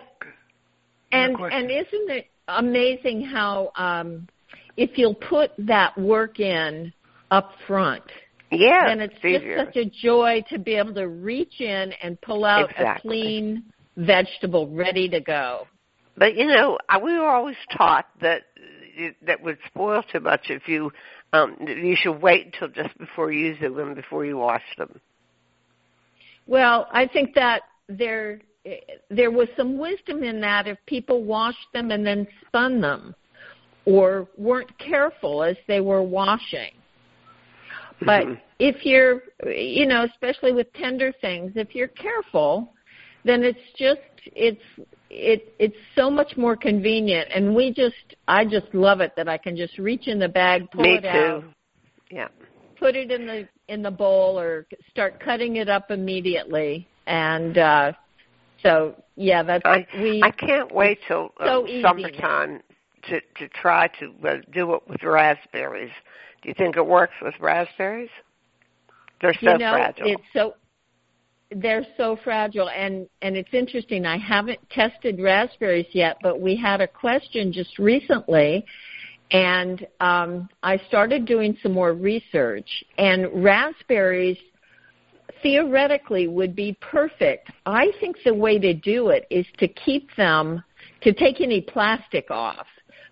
[1.11, 1.59] and question.
[1.61, 4.27] and isn't it amazing how um
[4.77, 6.91] if you'll put that work in
[7.29, 8.03] up front,
[8.51, 12.43] Yeah, then it's just such a joy to be able to reach in and pull
[12.43, 13.63] out a clean
[13.95, 15.67] vegetable ready to go.
[16.17, 18.43] But you know, I- we were always taught that
[18.95, 20.91] you- that would spoil too much if you
[21.33, 24.99] um you should wait until just before using them before you wash them.
[26.45, 28.41] Well, I think that there
[29.09, 33.15] there was some wisdom in that if people washed them and then spun them
[33.85, 36.71] or weren't careful as they were washing.
[38.05, 38.41] But Mhm.
[38.59, 42.73] if you're, you know, especially with tender things, if you're careful,
[43.23, 44.61] then it's just it's
[45.09, 47.29] it it's so much more convenient.
[47.33, 50.69] And we just, I just love it that I can just reach in the bag,
[50.71, 51.07] pull Me it too.
[51.07, 51.43] out,
[52.11, 52.27] Yeah.
[52.77, 56.87] put it in the in the bowl, or start cutting it up immediately.
[57.07, 57.93] And uh
[58.63, 60.21] so yeah, that's I we.
[60.23, 61.81] I can't wait till uh, So easy.
[61.81, 62.61] summertime
[63.03, 65.91] to to try to uh, do it with raspberries.
[66.41, 68.09] Do you think it works with raspberries?
[69.21, 70.07] They're so you know, fragile.
[70.07, 70.55] it's so
[71.55, 76.79] they're so fragile and and it's interesting i haven't tested raspberries yet but we had
[76.79, 78.65] a question just recently
[79.31, 84.37] and um i started doing some more research and raspberries
[85.43, 90.63] theoretically would be perfect i think the way to do it is to keep them
[91.01, 92.67] to take any plastic off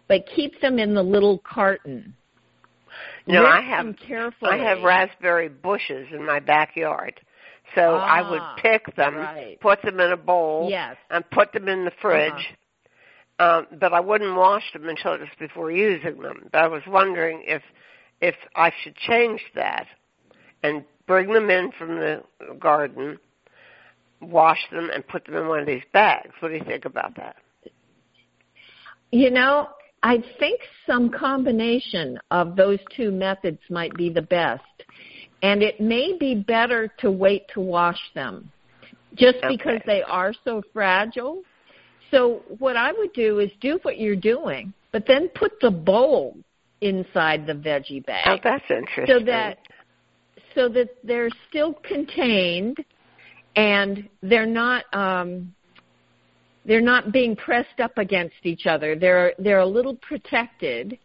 [0.08, 2.14] but keep them in the little carton
[3.30, 4.52] no, I have carefully.
[4.52, 7.20] I have raspberry bushes in my backyard.
[7.76, 9.60] So I would Ah, pick them, right.
[9.60, 10.98] put them in a bowl, Yes.
[11.12, 12.56] and put them in the fridge.
[13.38, 16.50] Um, but I wouldn't wash them until just before using them.
[16.52, 17.62] But I was wondering if
[18.22, 19.88] if I should change that
[20.62, 22.24] and bring them in from the
[22.60, 23.18] garden,
[24.20, 26.34] wash them, and put them in one of these bags.
[26.42, 27.38] What do you think about that?
[29.12, 29.70] You know,
[30.02, 34.64] I think some combination of those two methods might be the best.
[35.42, 38.52] And it may be better to wait to wash them
[39.16, 39.48] just Okay.
[39.56, 41.44] because they are so fragile.
[42.12, 46.38] So what I would do is do what you're doing, but then put the bowl
[46.82, 48.26] inside the veggie bag.
[48.28, 49.20] Oh, that's interesting.
[49.20, 49.60] so that
[50.56, 52.78] so that they're still contained
[53.56, 55.54] and they're not um
[56.66, 58.96] they're not being pressed up against each other.
[58.96, 60.98] They're they're a little protected,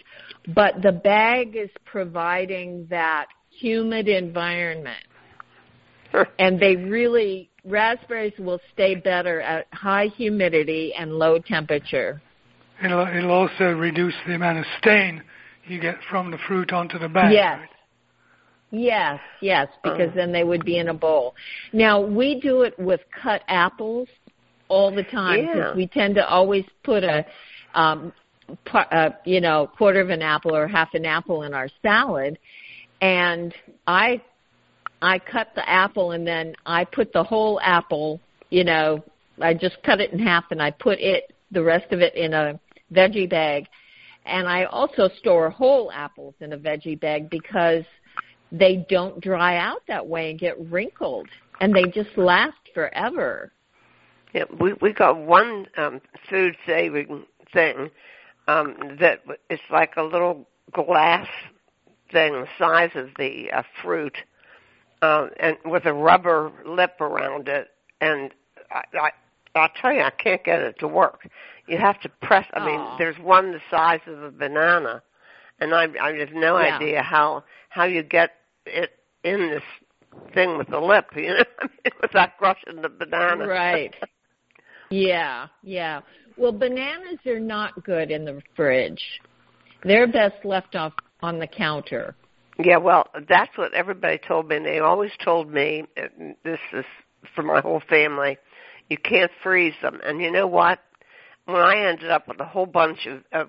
[0.54, 5.04] but the bag is providing that humid environment.
[6.38, 12.22] And they really raspberries will stay better at high humidity and low temperature.
[12.84, 15.24] It'll, it'll also reduce the amount of stain
[15.66, 17.32] you get from the fruit onto the bag.
[17.32, 17.58] Yes.
[17.58, 17.68] right?
[18.70, 20.16] Yes, yes, because oh.
[20.16, 21.34] then they would be in a bowl.
[21.72, 24.08] Now we do it with cut apples
[24.74, 25.74] all the time because Yeah.
[25.74, 27.24] we tend to always put a,
[27.74, 28.12] um,
[28.74, 32.38] uh, you know, quarter of an apple or half an apple in our salad,
[33.00, 33.54] and
[33.86, 34.20] I,
[35.00, 38.20] I cut the apple and then I put the whole apple,
[38.50, 39.02] you know,
[39.40, 42.34] I just cut it in half and I put it, the rest of it in
[42.34, 42.58] a
[42.92, 43.66] veggie bag,
[44.26, 47.84] and I also store whole apples in a veggie bag because
[48.52, 51.28] they don't dry out that way and get wrinkled
[51.60, 53.52] and they just last forever.
[54.34, 57.90] Yeah, we we got one um, food saving thing
[58.48, 61.28] um, that it's like a little glass
[62.10, 64.16] thing the size of the uh, fruit,
[65.02, 67.68] um, and with a rubber lip around it.
[68.00, 68.32] And
[68.70, 69.10] I, I
[69.54, 71.28] I'll tell you, I can't get it to work.
[71.68, 72.46] You have to press.
[72.54, 75.02] I mean, there's one the size of a banana,
[75.60, 76.76] and I I have no Yeah.
[76.76, 78.32] idea how how you get
[78.66, 78.90] it
[79.22, 79.62] in this
[80.34, 81.68] thing with the lip, you know,
[82.02, 83.46] without crushing the banana.
[83.46, 83.94] Right.
[84.94, 86.02] Yeah, yeah.
[86.36, 89.02] Well, bananas are not good in the fridge.
[89.82, 92.14] They're best left off on the counter.
[92.62, 94.56] Yeah, well, that's what everybody told me.
[94.56, 95.84] And they always told me,
[96.44, 96.84] this is
[97.34, 98.38] for my whole family,
[98.88, 100.00] you can't freeze them.
[100.04, 100.78] And you know what?
[101.46, 103.48] When I ended up with a whole bunch of, of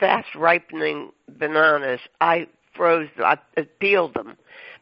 [0.00, 4.36] fast ripening bananas, I froze, I I peeled them.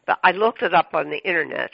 [0.07, 1.71] But I looked it up on the internet,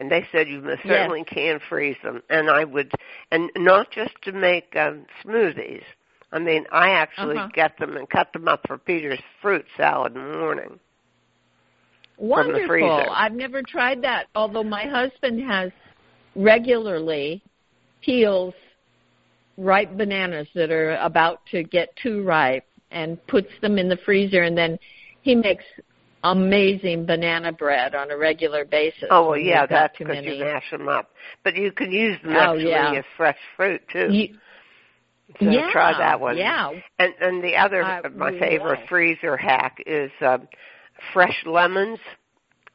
[0.00, 0.98] and they said you most Yes.
[0.98, 2.22] certainly can freeze them.
[2.30, 2.90] And I would,
[3.30, 5.84] and not just to make um, smoothies.
[6.32, 7.48] I mean, I actually Uh-huh.
[7.52, 10.80] get them and cut them up for Peter's fruit salad in the morning.
[12.16, 13.10] Wonderful.
[13.10, 15.70] I've never tried that, although my husband has
[16.34, 17.42] regularly
[18.02, 18.54] peels
[19.56, 24.42] ripe bananas that are about to get too ripe and puts them in the freezer
[24.42, 24.78] and then
[25.22, 25.64] he makes
[26.22, 29.04] amazing banana bread on a regular basis.
[29.10, 31.10] Oh well, yeah, that's because you mash them up.
[31.44, 32.92] But you can use them Oh, actually yeah.
[32.94, 34.08] as fresh fruit too.
[34.10, 34.36] You-
[35.38, 36.36] so yeah, try that one.
[36.36, 36.72] Yeah.
[36.98, 38.38] And and the other I my will.
[38.40, 40.48] favorite freezer hack is um,
[41.12, 42.00] fresh lemons.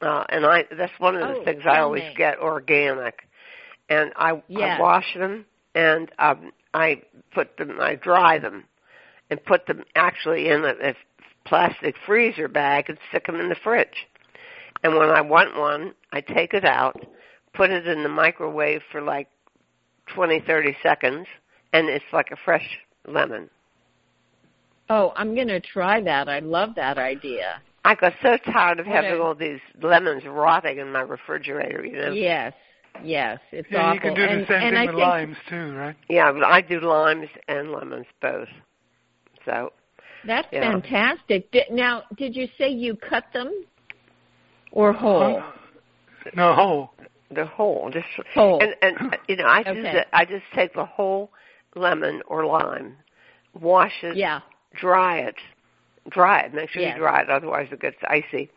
[0.00, 2.14] Uh, and I that's one of the Oh, things I always me.
[2.16, 3.28] get organic.
[3.90, 4.78] And I, Yes.
[4.78, 5.44] I wash them
[5.74, 7.02] and um, I
[7.34, 8.64] put them I dry them
[9.28, 10.94] and put them actually in a, a
[11.46, 14.06] plastic freezer bag and stick them in the fridge.
[14.82, 17.00] And when I want one, I take it out,
[17.54, 19.28] put it in the microwave for like
[20.14, 21.26] twenty, thirty seconds,
[21.72, 23.48] and it's like a fresh lemon.
[24.88, 26.28] Oh, I'm going to try that.
[26.28, 27.60] I love that idea.
[27.84, 31.84] I got so tired of What having a- all these lemons rotting in my refrigerator,
[31.84, 32.12] you know.
[32.12, 32.52] Yes.
[33.02, 33.94] Yes, it's Yeah, awful.
[33.94, 35.96] you can do the and, same and thing I with think limes too, right?
[36.08, 38.48] Yeah, but I do limes and lemons both.
[39.44, 39.72] So
[40.26, 40.72] That's Yeah.
[40.72, 41.50] fantastic.
[41.52, 43.64] Did, now, did you say you cut them
[44.72, 45.42] or whole?
[46.34, 46.90] No, whole.
[47.30, 48.60] the whole, just Whole.
[48.60, 50.04] and and you know, I just Okay.
[50.12, 51.30] I just take the whole
[51.74, 52.96] lemon or lime,
[53.60, 54.40] wash it, Yeah.
[54.74, 55.36] dry it,
[56.10, 56.54] dry it.
[56.54, 56.94] Make sure Yes.
[56.94, 58.50] you dry it, otherwise it gets icy.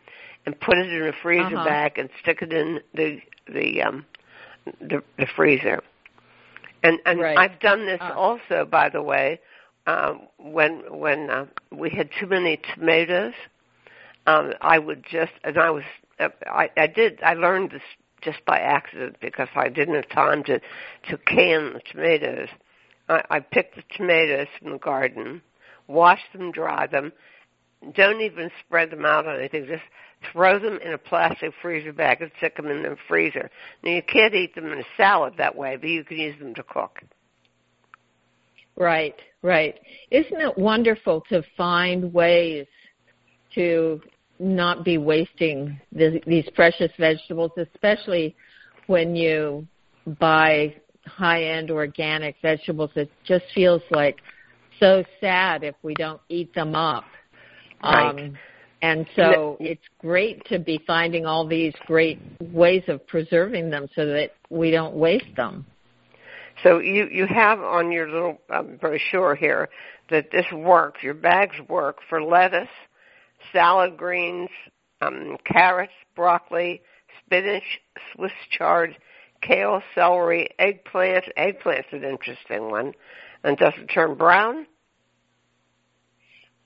[0.46, 1.64] And put it in a freezer Uh-huh.
[1.64, 3.20] bag and stick it in the
[3.52, 4.06] the um
[4.80, 5.82] the, the freezer.
[6.82, 7.38] And and Right.
[7.38, 8.14] I've done this Ah.
[8.14, 9.38] also, by the way,
[9.90, 13.34] um, when when uh, we had too many tomatoes.
[14.26, 15.84] Um, I would just and I was
[16.18, 17.82] uh, I, I did I learned this
[18.22, 20.60] just by accident because I didn't have time to
[21.08, 22.48] to can the tomatoes.
[23.08, 25.42] I, I picked the tomatoes from the garden,
[25.88, 27.12] wash them, dry them.
[27.94, 29.66] Don't even spread them out on anything.
[29.66, 29.82] Just
[30.32, 33.50] throw them in a plastic freezer bag and stick them in the freezer.
[33.82, 36.54] Now you can't eat them in a salad that way, but you can use them
[36.54, 37.00] to cook.
[38.80, 39.78] Right, right.
[40.10, 42.66] Isn't it wonderful to find ways
[43.54, 44.00] to
[44.38, 48.34] not be wasting the, these precious vegetables, especially
[48.86, 49.66] when you
[50.18, 50.74] buy
[51.04, 52.90] high-end organic vegetables?
[52.96, 54.16] It just feels like
[54.80, 57.04] so sad if we don't eat them up.
[57.84, 58.08] Right.
[58.08, 58.38] Um,
[58.80, 64.06] and so it's great to be finding all these great ways of preserving them so
[64.06, 65.66] that we don't waste them.
[66.62, 69.68] So you you have on your little um, brochure here
[70.10, 71.02] that this works.
[71.02, 72.68] Your bags work for lettuce,
[73.52, 74.50] salad greens,
[75.00, 76.82] um, carrots, broccoli,
[77.24, 77.80] spinach,
[78.14, 78.96] Swiss chard,
[79.40, 81.24] kale, celery, eggplant.
[81.36, 82.92] Eggplant's an interesting one.
[83.42, 84.66] And does it turn brown?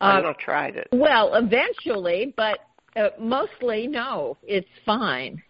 [0.01, 0.89] Uh, I've not tried it.
[0.93, 2.59] Well, eventually, but
[2.97, 4.37] uh, mostly no.
[4.43, 5.43] It's fine.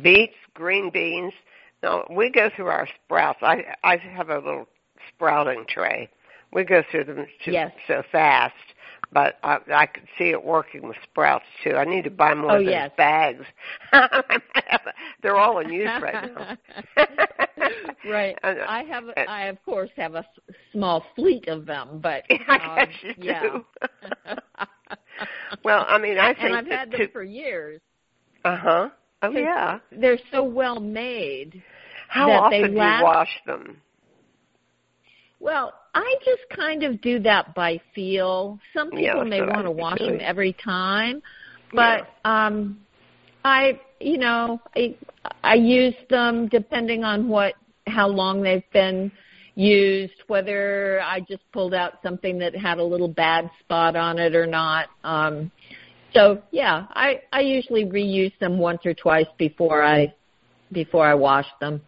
[0.00, 1.34] Beets, green beans.
[1.82, 3.38] Now we go through our sprouts.
[3.42, 4.66] I I have a little
[5.08, 6.08] sprouting tray.
[6.52, 7.72] We go through them too, Yes.
[7.86, 8.54] so fast,
[9.12, 11.74] but I, I could see it working with sprouts too.
[11.76, 12.90] I need to buy more Oh, of those yes.
[12.96, 13.44] bags.
[15.22, 16.56] They're all in use right now.
[18.06, 18.38] right.
[18.42, 20.24] And, uh, I have, and- I of course have a
[20.72, 23.42] small fleet of them, but I um, guess you yeah.
[23.42, 23.64] do.
[25.64, 27.80] well, I mean, I think and I've had them for years.
[28.44, 28.88] uh huh.
[29.22, 29.80] Oh yeah.
[29.90, 31.62] They're so well made.
[32.08, 33.80] How that they often do you wash them?
[35.40, 38.58] Well, I just kind of do that by feel.
[38.74, 41.22] Some Yeah, people may so want to wash them every time,
[41.72, 42.80] but um
[43.44, 44.96] I, you know, I
[45.42, 47.54] I use them depending on what
[47.86, 49.10] how long they've been
[49.54, 54.34] used, whether I just pulled out something that had a little bad spot on it
[54.34, 54.88] or not.
[55.04, 55.50] Um
[56.14, 60.14] so yeah, I I usually reuse them once or twice before I
[60.72, 61.80] before I wash them.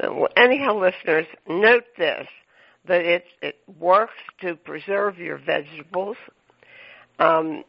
[0.00, 2.26] Uh, Anyhow, listeners, note this:
[2.86, 6.16] that it it works to preserve your vegetables.
[7.18, 7.64] Um,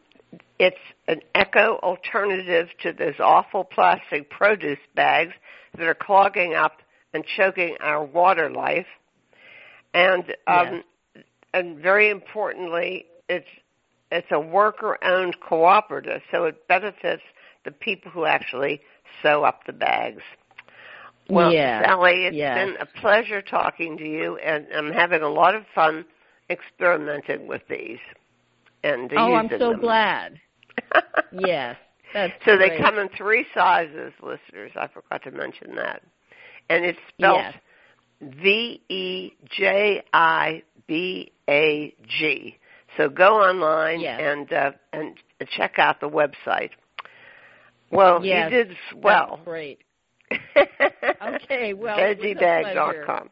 [0.58, 0.76] it's
[1.08, 5.32] an eco alternative to those awful plastic produce bags
[5.76, 6.78] that are clogging up
[7.14, 8.86] and choking our water life.
[9.94, 10.82] And um,
[11.54, 13.46] and very importantly, it's
[14.10, 17.22] it's a worker-owned cooperative, so it benefits
[17.64, 18.80] the people who actually
[19.22, 20.22] sew up the bags.
[21.28, 22.56] Well, Yeah, Sally, it's yes.
[22.56, 26.04] been a pleasure talking to you, and I'm having a lot of fun
[26.48, 27.98] experimenting with these.
[28.84, 29.80] And Oh, I'm so them.
[29.80, 30.40] glad.
[31.32, 31.76] Yes,
[32.14, 34.70] that's so they come in three sizes, listeners.
[34.76, 36.02] I forgot to mention that,
[36.70, 37.54] and it's spelled Yes.
[38.40, 42.56] V E J I B A G.
[42.96, 44.20] So go online Yes.
[44.22, 45.16] and uh, and
[45.56, 46.70] check out the website.
[47.90, 49.36] Well, Yes, you did well.
[49.36, 49.78] That's great.
[51.22, 53.30] Okay, well, VejiBag.com.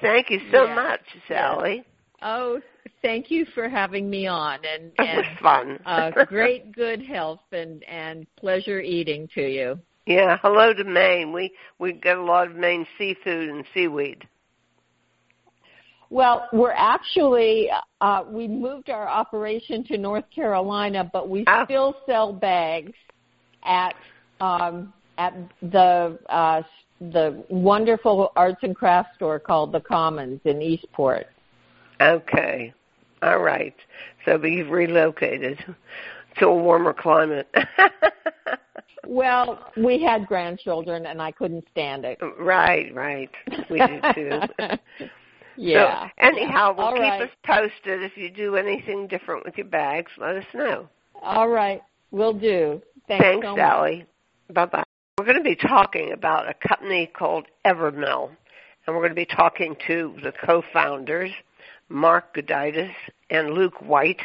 [0.00, 1.84] Thank you so Yes, much, Sally.
[2.22, 2.60] Oh,
[3.02, 5.78] thank you for having me on, and, It was and fun.
[5.86, 9.78] uh, great good health and and pleasure eating to you.
[10.06, 11.32] Yeah, hello to Maine.
[11.32, 14.26] We we get a lot of Maine seafood and seaweed.
[16.12, 17.70] Well, we're actually
[18.02, 21.64] uh, we moved our operation to North Carolina, but we Oh.
[21.64, 22.92] still sell bags
[23.64, 23.94] at
[24.38, 25.32] um, at
[25.62, 26.62] the uh,
[27.00, 31.28] the wonderful arts and crafts store called the Commons in Eastport.
[32.02, 32.74] Okay.
[33.22, 33.74] All right.
[34.26, 35.64] So you've relocated
[36.40, 37.48] to a warmer climate.
[39.04, 42.18] Well, we had grandchildren, and I couldn't stand it.
[42.38, 43.28] right, right.
[43.68, 44.40] We do too.
[45.56, 46.06] yeah.
[46.06, 47.22] So anyhow, we'll All keep right.
[47.22, 48.02] us posted.
[48.02, 50.88] If you do anything different with your bags, let us know.
[51.20, 52.82] All right, we'll do.
[53.08, 53.56] Thanks, Thanks, so.
[53.56, 54.06] Sally.
[54.52, 54.84] Bye bye.
[55.18, 58.30] We're going to be talking about a company called Evermill,
[58.86, 61.30] and we're going to be talking to the co-founders,
[61.88, 62.92] Mark Goditis
[63.30, 64.20] and Luke White.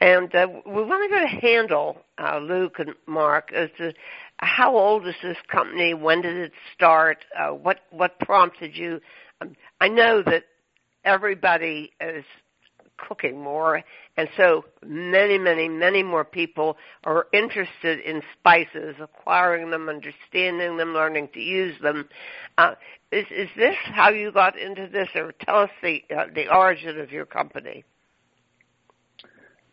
[0.00, 3.92] And uh, we want to go to handle uh, Luke and Mark as to
[4.38, 5.92] how old is this company?
[5.92, 7.18] When did it start?
[7.38, 9.00] Uh, what what prompted you?
[9.80, 10.44] I know that
[11.04, 12.24] everybody is
[12.96, 13.82] cooking more,
[14.16, 20.92] and so many, many, many more people are interested in spices, acquiring them, understanding them,
[20.92, 22.08] learning to use them.
[22.58, 22.74] Uh,
[23.10, 27.00] is is this how you got into this, or tell us the uh, the origin
[27.00, 27.84] of your company?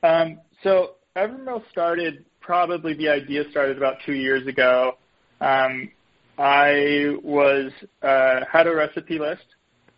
[0.03, 4.93] Um, so Evermill started probably the idea started about two years ago.
[5.41, 5.91] Um,
[6.37, 9.43] I was uh, had a recipe list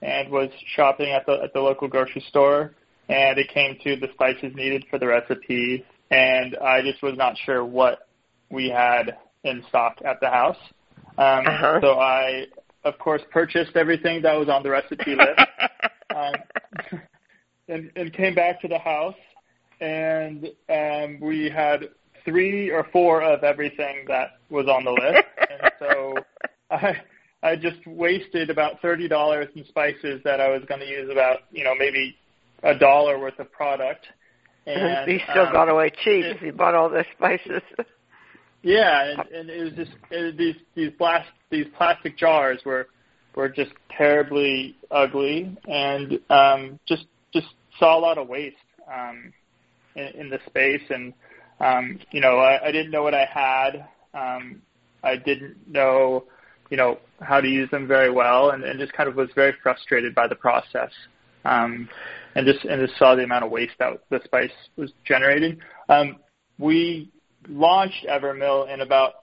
[0.01, 2.73] and was shopping at the at the local grocery store,
[3.09, 7.37] and it came to the spices needed for the recipe, and I just was not
[7.45, 8.07] sure what
[8.49, 10.57] we had in stock at the house.
[11.17, 11.79] Um, Uh-huh.
[11.81, 12.45] So I,
[12.83, 15.39] of course, purchased everything that was on the recipe list.
[16.15, 16.33] um,
[17.67, 19.15] and, and came back to the house,
[19.79, 21.89] and um, we had
[22.25, 26.15] three or four of everything that was on the list, and so
[26.71, 26.97] I
[27.41, 31.39] I just wasted about thirty dollars in spices that I was going to use about
[31.51, 32.15] you know maybe
[32.63, 34.05] a dollar worth of product.
[34.65, 37.63] And you still um, got away cheap it- if you bought all those spices.
[38.61, 42.87] yeah, and, and it was just it, these these blast these plastic jars were
[43.35, 47.47] were just terribly ugly, and um, just just
[47.79, 48.57] saw a lot of waste
[48.93, 49.33] um,
[49.95, 51.13] in, in the space, and
[51.59, 53.87] um, you know I, I didn't know what I had.
[54.13, 54.61] Um,
[55.03, 56.25] I didn't know
[56.69, 59.53] you know, how to use them very well, and, and just kind of was very
[59.61, 60.91] frustrated by the process,
[61.45, 61.89] um,
[62.35, 65.59] and just and just saw the amount of waste that the spice was generating.
[65.89, 66.17] Um,
[66.57, 67.09] we
[67.47, 69.13] launched Evermill in about,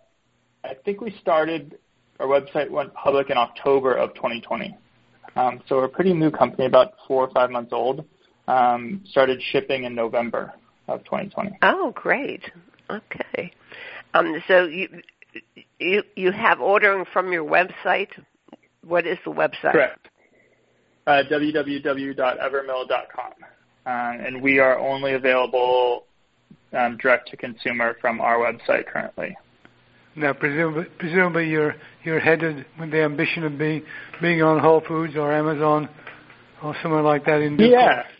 [0.64, 1.78] I think we started
[2.18, 4.76] our website went public in October of 2020.
[5.36, 8.04] Um, so we're a pretty new company, about four or five months old.
[8.48, 10.54] Um, started shipping in November
[10.88, 11.58] of 2020.
[11.62, 12.42] Oh, great.
[12.88, 13.52] Okay.
[14.14, 14.88] Um, so you
[15.78, 18.08] you you have ordering from your website.
[18.84, 19.72] What is the website?
[19.72, 20.08] Correct.
[21.06, 23.44] Uh, www.evermill.com, uh,
[23.86, 26.04] and we are only available
[26.72, 29.36] um, direct to consumer from our website currently.
[30.16, 33.84] Now, presumably, presumably you're you're headed with the ambition of being
[34.20, 35.88] being on Whole Foods or Amazon
[36.62, 38.02] or somewhere like that in due yeah.
[38.02, 38.12] course.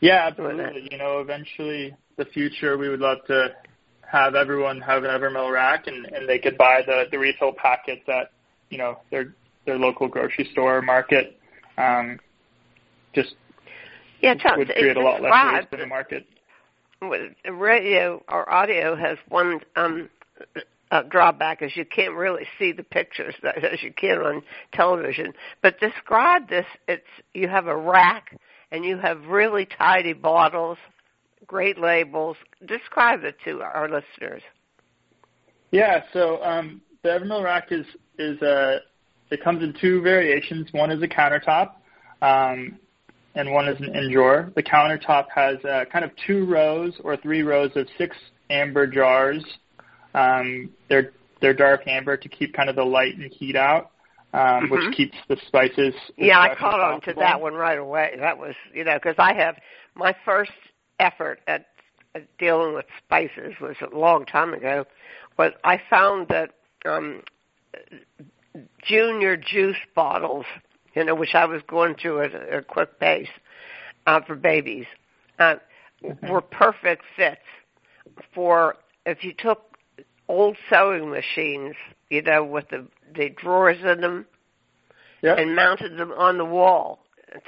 [0.00, 0.88] Yeah, absolutely.
[0.90, 3.48] You know, eventually, the future, we would love to
[4.10, 8.02] have everyone have an Evermill rack, and, and they could buy the the refill packets
[8.08, 8.30] at
[8.70, 9.34] you know their
[9.66, 11.38] their local grocery store market.
[11.76, 12.18] Um,
[13.14, 13.34] just
[14.20, 16.26] yeah, Chuck, would create a lot less waste in the market.
[17.48, 20.08] Radio or audio has one um,
[20.90, 24.42] uh, drawback is you can't really see the pictures that, as you can on
[24.72, 25.32] television.
[25.62, 27.02] But describe this: it's
[27.34, 28.36] you have a rack
[28.70, 30.78] and you have really tidy bottles,
[31.48, 32.36] great labels.
[32.66, 34.42] Describe it to our listeners.
[35.72, 37.84] Yeah, so um, the Evermill rack is
[38.18, 38.78] is a
[39.30, 40.68] it comes in two variations.
[40.72, 41.72] One is a countertop,
[42.22, 42.78] um,
[43.34, 44.52] and one is an in drawer.
[44.54, 48.16] The countertop has uh, kind of two rows or three rows of six
[48.50, 49.44] amber jars.
[50.14, 53.90] Um, they're they're dark amber to keep kind of the light and heat out,
[54.32, 54.70] um, Mhm.
[54.70, 55.94] which keeps the spices.
[56.16, 58.16] Yeah, I caught on to that one right away.
[58.18, 59.56] That was, you know, because I have
[59.94, 60.50] my first
[60.98, 61.66] effort at,
[62.14, 64.84] at dealing with spices was a long time ago.
[65.36, 66.50] But I found that
[66.84, 67.22] um,
[68.82, 70.46] junior juice bottles,
[70.94, 73.28] you know, which I was going through at a, a quick pace
[74.06, 74.86] uh, for babies,
[75.38, 75.56] uh,
[76.28, 77.40] were perfect fits
[78.34, 78.76] for
[79.06, 79.76] if you took
[80.28, 81.74] old sewing machines,
[82.10, 84.26] you know, with the the drawers in them
[85.22, 85.38] Yep.
[85.38, 87.00] and mounted them on the wall,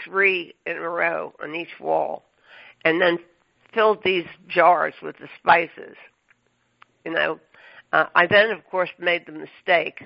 [0.04, 2.24] three in a row on each wall,
[2.84, 3.18] and then
[3.72, 5.96] filled these jars with the spices.
[7.04, 7.40] You know,
[7.92, 10.04] uh, I then of course made the mistake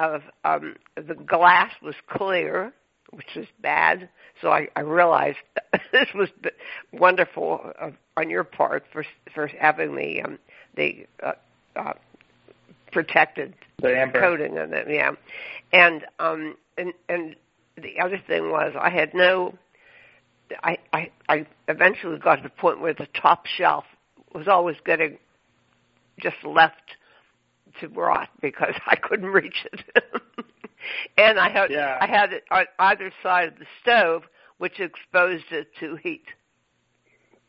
[0.00, 2.72] of um, the glass was clear,
[3.10, 4.08] which is bad.
[4.40, 5.38] So I, I realized
[5.92, 6.50] this was b-
[6.92, 10.38] wonderful uh, on your part for for having the um,
[10.76, 11.32] the uh,
[11.76, 11.92] uh,
[12.92, 15.12] protected The coating on it, yeah.
[15.72, 17.36] And um and and
[17.76, 19.54] the other thing was I had no
[20.62, 23.84] I I I eventually got to the point where the top shelf
[24.34, 25.18] was always getting
[26.20, 26.82] just left
[27.80, 29.84] to rot because I couldn't reach it.
[31.18, 31.98] and I had Yeah.
[32.00, 34.24] I had it on either side of the stove
[34.58, 36.24] which exposed it to heat.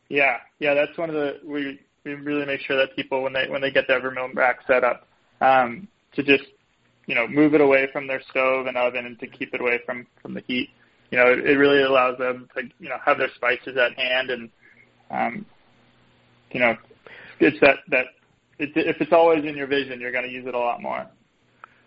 [0.09, 3.47] Yeah, yeah, that's one of the we we really make sure that people when they
[3.47, 5.07] when they get the Evermill rack set up
[5.41, 6.45] um, to just
[7.05, 9.79] you know move it away from their stove and oven and to keep it away
[9.85, 10.69] from from the heat.
[11.11, 14.29] You know, it, it really allows them to you know have their spices at hand
[14.29, 14.49] and
[15.11, 15.45] um,
[16.51, 16.75] you know
[17.39, 18.05] it's that that
[18.59, 21.07] it, if it's always in your vision, you're going to use it a lot more.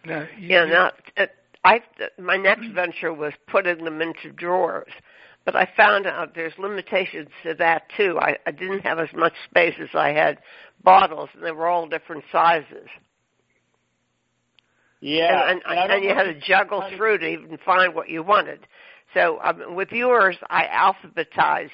[0.05, 1.27] Now, you, Yeah, now uh,
[1.65, 1.81] I
[2.19, 4.91] my next venture was putting them into drawers,
[5.45, 8.19] but I found out there's limitations to that too.
[8.21, 10.39] I, I didn't have as much space as I had
[10.83, 12.89] bottles, and they were all different sizes.
[15.01, 18.23] Yeah, and, I and, and you had to juggle through to even find what you
[18.23, 18.61] wanted.
[19.15, 21.71] So um, with yours, I alphabetized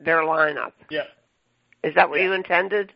[0.00, 0.72] their lineup.
[0.90, 1.02] Yeah.
[1.82, 2.26] Is that what Yeah.
[2.26, 2.92] you intended?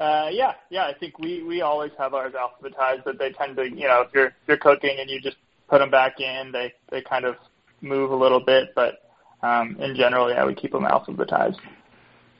[0.00, 0.86] Uh, yeah, yeah.
[0.86, 4.08] I think we we always have ours alphabetized, but they tend to, you know, if
[4.12, 5.36] you're you're cooking and you just
[5.68, 7.36] put them back in, they they kind of
[7.80, 9.10] move a little bit, but
[9.42, 11.58] um, in general, yeah, we keep them alphabetized.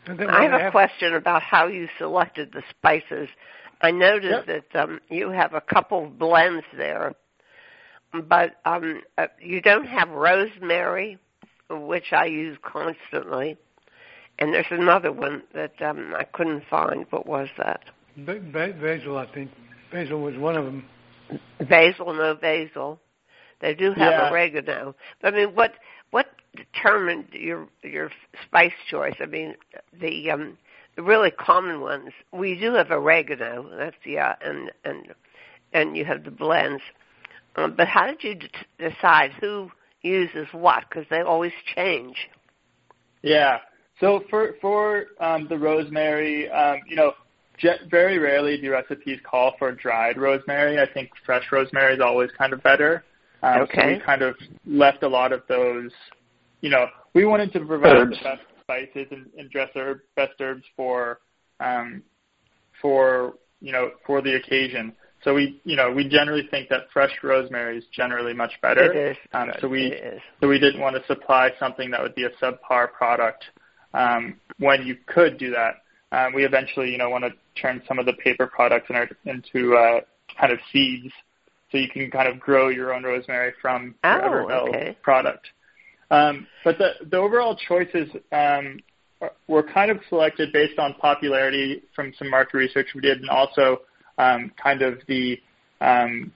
[0.06, 3.28] I have a question about how you selected the spices.
[3.80, 7.14] I noticed that um, you have a couple of blends there,
[8.22, 11.18] but um, uh, you don't have rosemary,
[11.70, 13.56] which I use constantly,
[14.38, 17.06] and there's another one that um, I couldn't find.
[17.10, 17.84] What was that?
[18.18, 19.50] Ba- ba- basil, I think
[19.92, 20.84] basil was one of them.
[21.68, 23.00] Basil, no basil.
[23.60, 24.30] They do have Yeah.
[24.30, 24.94] oregano.
[25.20, 25.74] But I mean, what
[26.10, 28.10] what determined your your
[28.46, 29.14] spice choice?
[29.20, 29.54] I mean,
[29.92, 30.58] the um
[30.96, 32.10] the really common ones.
[32.32, 33.68] We do have oregano.
[33.76, 35.14] That's yeah, and and
[35.72, 36.82] and you have the blends.
[37.56, 38.48] Um, but how did you d-
[38.78, 39.70] decide who
[40.02, 40.84] uses what?
[40.88, 42.16] Because they always change.
[43.22, 43.58] Yeah.
[44.00, 47.12] So for for um, the rosemary, um, you know,
[47.88, 50.80] very rarely do recipes call for dried rosemary.
[50.80, 53.04] I think fresh rosemary is always kind of better.
[53.42, 53.80] Um, okay.
[53.80, 54.34] So we kind of
[54.66, 55.90] left a lot of those.
[56.60, 58.18] You know, we wanted to provide herbs.
[58.18, 61.20] the best spices and, and dress herb, best herbs for
[61.60, 62.02] um,
[62.80, 64.92] for you know for the occasion.
[65.24, 68.92] So we you know we generally think that fresh rosemary is generally much better.
[68.92, 69.16] It is.
[69.32, 69.98] Um, so we
[70.40, 73.44] so we didn't want to supply something that would be a subpar product
[73.94, 75.76] um, when you could do that.
[76.12, 79.08] Um, we eventually you know want to turn some of the paper products in our,
[79.24, 80.00] into uh,
[80.38, 81.12] kind of seeds,
[81.72, 84.96] so you can kind of grow your own rosemary from oh, okay.
[85.02, 85.48] product.
[86.10, 88.78] Um, but the the overall choices um,
[89.48, 93.80] were kind of selected based on popularity from some market research we did, and also
[94.18, 95.40] um, kind of the
[95.80, 96.32] um,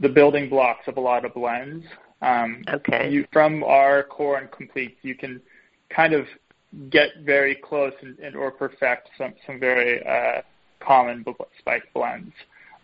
[0.00, 1.84] the building blocks of a lot of blends.
[2.20, 3.10] Um, okay.
[3.10, 5.40] You, from our core and complete, you can
[5.90, 6.26] kind of
[6.90, 10.42] get very close and, and or perfect some some very uh,
[10.80, 11.24] common
[11.58, 12.32] spice blends.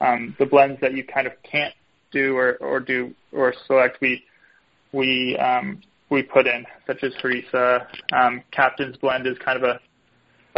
[0.00, 1.74] Um, the blends that you kind of can't
[2.12, 4.24] do or, or do or select, we
[4.92, 5.80] we um,
[6.10, 7.86] we put in, such as harissa.
[8.12, 9.80] Um, Captain's Blend is kind of a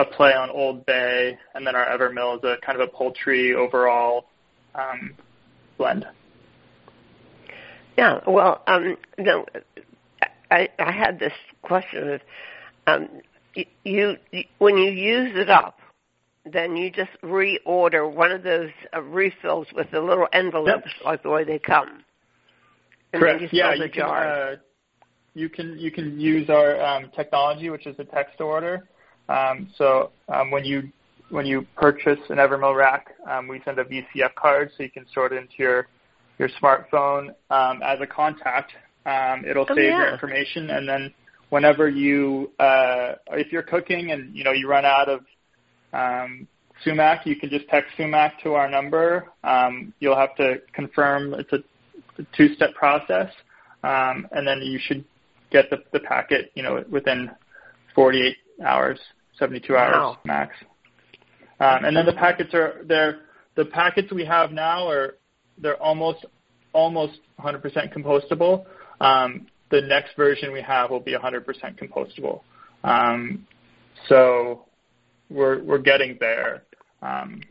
[0.00, 3.54] a play on Old Bay, and then our Evermill is a kind of a poultry
[3.54, 4.26] overall
[4.74, 5.14] um,
[5.78, 6.06] blend.
[7.96, 9.44] Yeah, well, um, no,
[10.50, 11.32] I I had this
[11.62, 12.20] question of
[12.86, 13.08] um,
[13.54, 13.64] you,
[14.30, 15.78] you when you use it up,
[16.50, 21.04] then you just reorder one of those uh, refills with the little envelopes yep.
[21.04, 22.04] like the way they come.
[23.12, 23.40] And Correct.
[23.40, 24.22] Then you yeah, the you jar.
[24.22, 24.56] can uh,
[25.34, 28.88] you can you can use our um, technology, which is a text order.
[29.30, 30.90] Um, so um, when you
[31.30, 35.06] when you purchase an Evermill rack, um, we send a VCF card so you can
[35.08, 35.86] store it into your
[36.38, 38.72] your smartphone um, as a contact.
[39.06, 39.98] Um, it'll oh, save yeah.
[39.98, 41.14] your information, and then
[41.50, 45.20] whenever you uh, if you're cooking and you know you run out of
[45.92, 46.48] um,
[46.84, 49.28] sumac, you can just text sumac to our number.
[49.44, 51.58] Um, you'll have to confirm it's a,
[52.20, 53.30] a two-step process,
[53.84, 55.04] um, and then you should
[55.50, 57.30] get the, the packet, you know, within
[57.94, 58.98] 48 hours,
[59.40, 60.18] 72 hours wow.
[60.24, 60.54] max.
[61.58, 63.22] Um, and then the packets are they're
[63.56, 65.16] the packets we have now are
[65.58, 66.24] they're almost
[66.72, 68.64] almost 100% compostable.
[69.00, 71.44] Um, the next version we have will be 100%
[71.78, 72.42] compostable.
[72.84, 73.46] Um,
[74.08, 74.66] so
[75.28, 76.62] we're we're getting there,
[77.02, 77.42] um,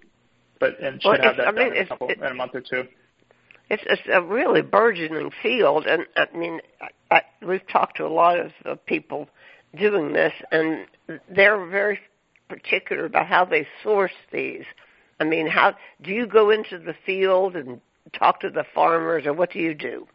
[0.60, 2.56] but and should well, have that I mean, in a, couple, it, in a month
[2.56, 2.84] or two.
[3.70, 8.10] It's, it's a really burgeoning field, and I mean, I, I, we've talked to a
[8.10, 9.30] lot of uh, people
[9.78, 10.86] doing this, and
[11.30, 12.00] they're very
[12.48, 14.64] particular about how they source these.
[15.20, 17.80] I mean, how do you go into the field and
[18.14, 20.08] talk to the farmers, or what do you do?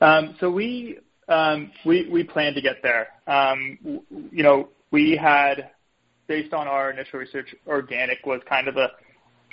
[0.00, 0.98] Um, so we
[1.28, 3.08] um, we we plan to get there.
[3.26, 3.78] Um,
[4.30, 5.70] you know, we had
[6.26, 8.88] based on our initial research, organic was kind of a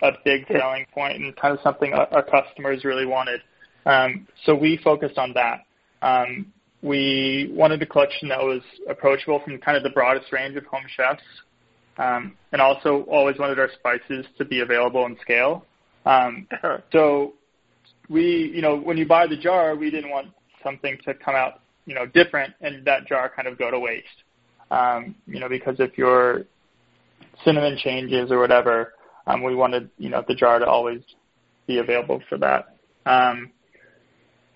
[0.02, 3.42] a big selling point and kind of something our, our customers really wanted.
[3.86, 5.66] Um, so we focused on that.
[6.02, 6.52] Um,
[6.82, 10.86] we wanted a collection that was approachable from kind of the broadest range of home
[10.96, 11.22] chefs,
[11.98, 15.66] um, and also always wanted our spices to be available in scale.
[16.06, 16.48] Um,
[16.92, 17.34] so
[18.10, 20.28] we, you know, when you buy the jar, we didn't want
[20.64, 24.08] something to come out, you know, different and that jar kind of go to waste.
[24.72, 26.46] Um, you know, because if your
[27.44, 28.94] cinnamon changes or whatever,
[29.28, 31.02] um, we wanted, you know, the jar to always
[31.68, 32.78] be available for that.
[33.06, 33.52] Um,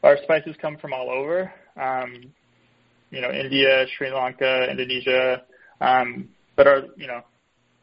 [0.04, 2.34] our spices come from all over, um,
[3.12, 5.44] you know, India, Sri Lanka, Indonesia,
[5.82, 7.22] um, but our, you know,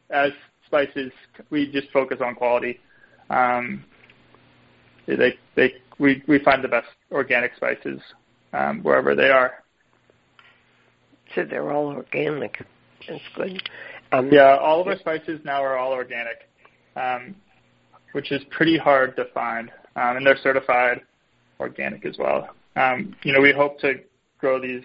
[0.09, 0.31] as
[0.65, 1.11] spices,
[1.49, 2.79] we just focus on quality.
[3.29, 3.83] Um,
[5.07, 7.99] they, they, we, we find the best organic spices
[8.53, 9.63] um, wherever they are.
[11.35, 12.63] So they're all organic.
[13.07, 13.61] That's good.
[14.11, 16.47] Um, yeah, all of our spices now are all organic,
[16.95, 17.35] um,
[18.11, 21.01] which is pretty hard to find, um, and they're certified
[21.59, 22.49] organic as well.
[22.75, 23.95] Um, you know, we hope to
[24.39, 24.83] grow these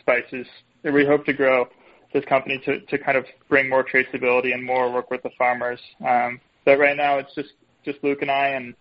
[0.00, 0.46] spices.
[0.84, 1.68] We hope to grow
[2.12, 5.80] this company to, to kind of bring more traceability and more work with the farmers.
[6.06, 7.50] Um, but right now, it's just
[7.84, 8.74] just Luke and I, and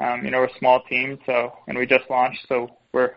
[0.00, 3.14] um, you know, we're a small team, so and we just launched, so we're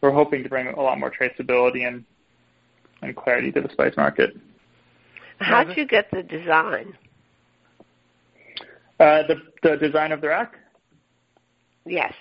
[0.00, 2.04] we're hoping to bring a lot more traceability and
[3.02, 4.36] and clarity to the spice market.
[5.38, 6.96] How did you get the design?
[8.98, 10.56] Uh, the the design of the rack.
[11.86, 12.12] Yes.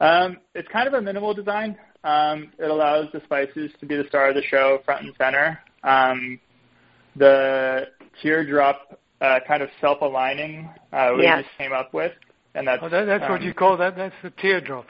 [0.00, 1.76] Um, it's kind of a minimal design.
[2.04, 5.58] Um, it allows the spices to be the star of the show, front and center.
[5.82, 6.38] Um,
[7.16, 7.88] the
[8.22, 11.44] teardrop uh, kind of self-aligning uh, we Yes.
[11.44, 12.12] just came up with,
[12.54, 13.96] and that's Oh, that, that's what um, you call that.
[13.96, 14.86] That's the teardrop.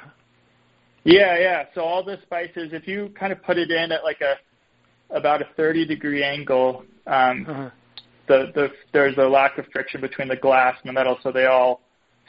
[1.05, 1.65] Yeah, yeah.
[1.75, 4.35] So all the spices, if you kind of put it in at like a
[5.11, 7.71] about a 30 degree angle, um, Uh-huh.
[8.27, 11.47] the, the there's a lack of friction between the glass and the metal, so they
[11.47, 11.81] all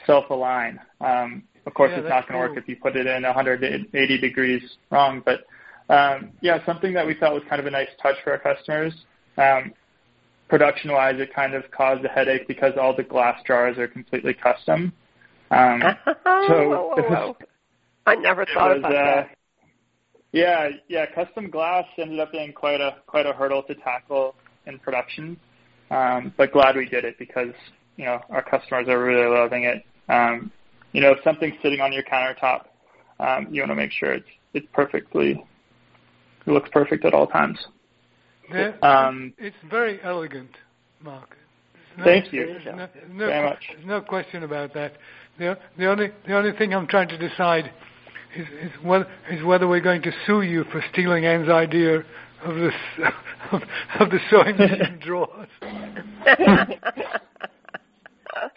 [0.06, 0.80] self-align.
[1.02, 2.54] Um, of course, Yeah, it's not going to cool.
[2.54, 5.22] work if you put it in 180 degrees wrong.
[5.24, 5.44] But
[5.92, 8.94] um, yeah, something that we thought was kind of a nice touch for our customers.
[9.36, 9.72] Um,
[10.48, 14.92] production-wise, it kind of caused a headache because all the glass jars are completely custom.
[15.50, 17.36] Um, so whoa, was- whoa.
[18.06, 19.36] I never thought was, about uh, that.
[20.32, 21.06] Yeah, yeah.
[21.14, 24.34] Custom glass ended up being quite a quite a hurdle to tackle
[24.66, 25.36] in production,
[25.90, 27.52] um, but glad we did it because
[27.96, 29.84] you know our customers are really loving it.
[30.08, 30.50] Um,
[30.92, 32.64] you know, if something's sitting on your countertop,
[33.20, 35.42] um, you want to make sure it's it's perfectly
[36.46, 37.58] it looks perfect at all times.
[38.50, 40.50] There- Um, it's very elegant,
[41.02, 41.36] Mark.
[41.96, 43.62] No- Thank you there's no, no, very much.
[43.72, 44.94] There's no question about that.
[45.38, 47.70] The, the only the only thing I'm trying to decide
[48.36, 51.96] is, is whether is whether we're going to sue you for stealing Anne's idea
[52.44, 52.70] of the
[53.52, 53.62] of,
[54.00, 55.48] of the sewing machine drawers.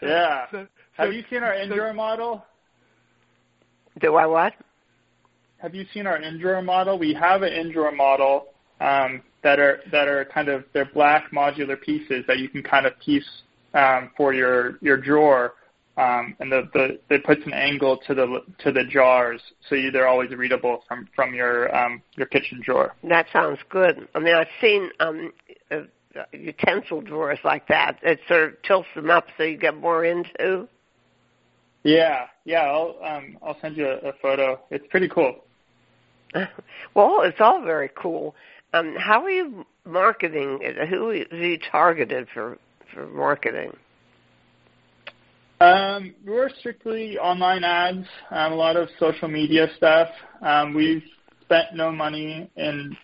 [0.01, 0.45] Yeah.
[0.51, 0.67] So,
[0.97, 2.45] Have you seen our indoor model?
[3.99, 4.53] Do I what?
[5.57, 6.99] Have you seen our indoor model?
[6.99, 8.47] We have an indoor model
[8.79, 12.85] um, that are that are kind of they're black modular pieces that you can kind
[12.85, 13.27] of piece
[13.73, 15.53] um, for your your drawer,
[15.97, 19.89] um, and the, the it puts an angle to the to the jars, so you,
[19.89, 22.93] they're always readable from from your um, your kitchen drawer.
[23.03, 24.07] That sounds good.
[24.13, 25.33] I mean, I've seen um,
[25.71, 25.81] uh,
[26.33, 27.97] utensil drawers like that.
[28.03, 30.67] It sort of tilts them up so you get more into.
[31.83, 32.61] Yeah, yeah.
[32.61, 34.59] I'll um, I'll send you a, a photo.
[34.71, 35.35] It's pretty cool.
[36.95, 38.35] Well, it's all very cool.
[38.73, 40.87] Um, how are you marketing it?
[40.89, 42.57] Who are you targeted for
[42.93, 43.75] for marketing?
[45.61, 50.09] Um, we're strictly online ads, um, a lot of social media stuff.
[50.41, 51.03] Um, we've
[51.41, 52.97] spent no money in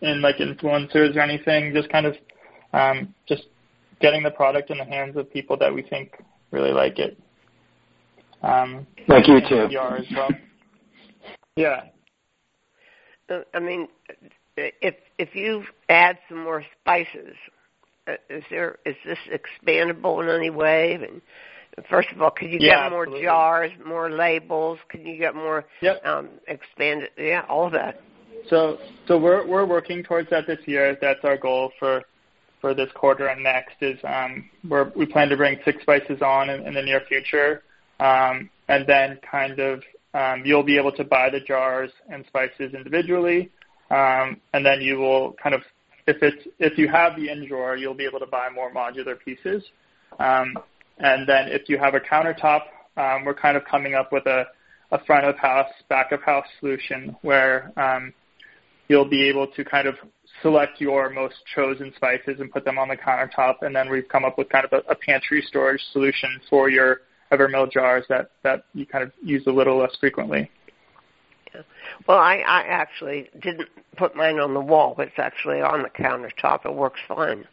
[0.00, 1.74] in like influencers or anything.
[1.74, 2.16] Just kind of
[2.72, 3.44] um, just
[4.00, 6.12] getting the product in the hands of people that we think
[6.50, 7.18] really like it.
[8.42, 9.68] Um, Like you and too.
[9.70, 10.30] PR as well.
[11.56, 11.86] Yeah.
[13.52, 13.88] I mean,
[14.56, 17.34] if if you add some more spices,
[18.06, 20.94] uh, is there is this expandable in any way?
[20.94, 21.20] I mean,
[21.90, 23.26] first of all, could you Yeah, get more absolutely.
[23.26, 24.78] jars, more labels?
[24.88, 26.06] Can you get more Yep.
[26.06, 27.10] um, expanded?
[27.18, 28.00] Yeah, all of that.
[28.48, 30.96] So so we're we're working towards that this year.
[31.00, 32.02] That's our goal for
[32.60, 36.50] for this quarter and next is um we're we plan to bring six spices on
[36.50, 37.62] in, in the near future.
[38.00, 39.82] Um and then kind of
[40.14, 43.50] um you'll be able to buy the jars and spices individually.
[43.90, 45.62] Um and then you will kind of
[46.06, 49.18] if it's if you have the in drawer you'll be able to buy more modular
[49.18, 49.62] pieces.
[50.18, 50.54] Um
[50.98, 52.62] and then if you have a countertop,
[52.96, 54.46] um, we're kind of coming up with a,
[54.90, 58.12] a front of house, back of house solution where um,
[58.88, 59.94] you'll be able to kind of
[60.42, 63.56] select your most chosen spices and put them on the countertop.
[63.62, 67.02] And then we've come up with kind of a, a pantry storage solution for your
[67.32, 70.50] Evermill jars that, that you kind of use a little less frequently.
[72.06, 74.94] Well, I, I actually didn't put mine on the wall.
[74.98, 76.64] It's actually on the countertop.
[76.64, 77.46] It works fine.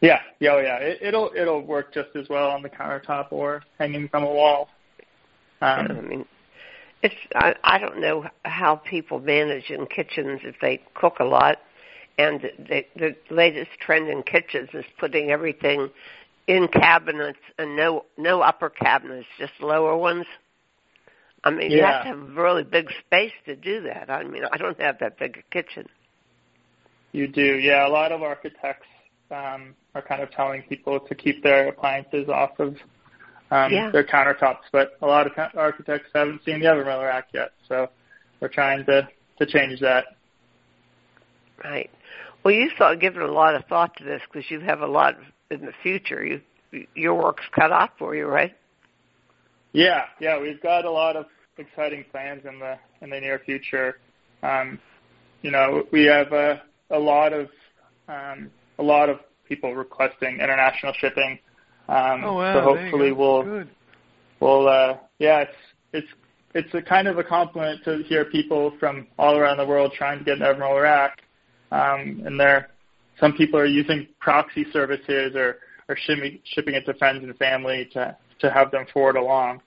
[0.00, 0.76] Yeah, yeah, oh yeah.
[0.76, 4.68] It, it'll it'll work just as well on the countertop or hanging from a wall.
[5.60, 6.26] I Um, mean,
[7.02, 11.58] it's I, I don't know how people manage in kitchens if they cook a lot,
[12.18, 15.90] and the, the latest trend in kitchens is putting everything
[16.46, 20.26] in cabinets and no no upper cabinets, just lower ones.
[21.44, 24.10] I mean, you have to have really big space to do that.
[24.10, 25.86] I mean, I don't have that big a kitchen.
[27.12, 27.86] You do, yeah.
[27.86, 28.86] A lot of architects
[29.30, 32.76] um, are kind of telling people to keep their appliances off of
[33.50, 33.90] um, Yeah.
[33.90, 37.88] their countertops, but a lot of architects haven't seen the Evermill rack yet, so
[38.40, 39.08] we're trying to
[39.38, 40.06] to change that.
[41.62, 41.90] Right.
[42.42, 45.14] Well, you thought given a lot of thought to this because you have a lot
[45.50, 46.24] in the future.
[46.24, 46.40] You
[46.94, 48.54] your work's cut out for you, right?
[49.72, 50.40] Yeah, yeah.
[50.40, 51.26] We've got a lot of
[51.58, 53.98] exciting plans in the in the near future.
[54.42, 54.78] Um,
[55.42, 57.48] you know, we have a a lot of
[58.08, 61.38] um, a lot of people requesting international shipping.
[61.88, 62.54] Um, Oh wow!
[62.54, 63.16] so there you hopefully go.
[63.16, 63.70] we'll Good.
[64.40, 65.56] Well, uh, yeah, it's
[65.92, 66.08] it's
[66.54, 70.18] it's a kind of a compliment to hear people from all around the world trying
[70.18, 71.22] to get an Evermill rack,
[71.70, 72.68] um, and they're
[73.20, 77.88] some people are using proxy services or or shipping shipping it to friends and family
[77.92, 79.60] to to have them forward along.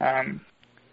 [0.00, 0.40] Um,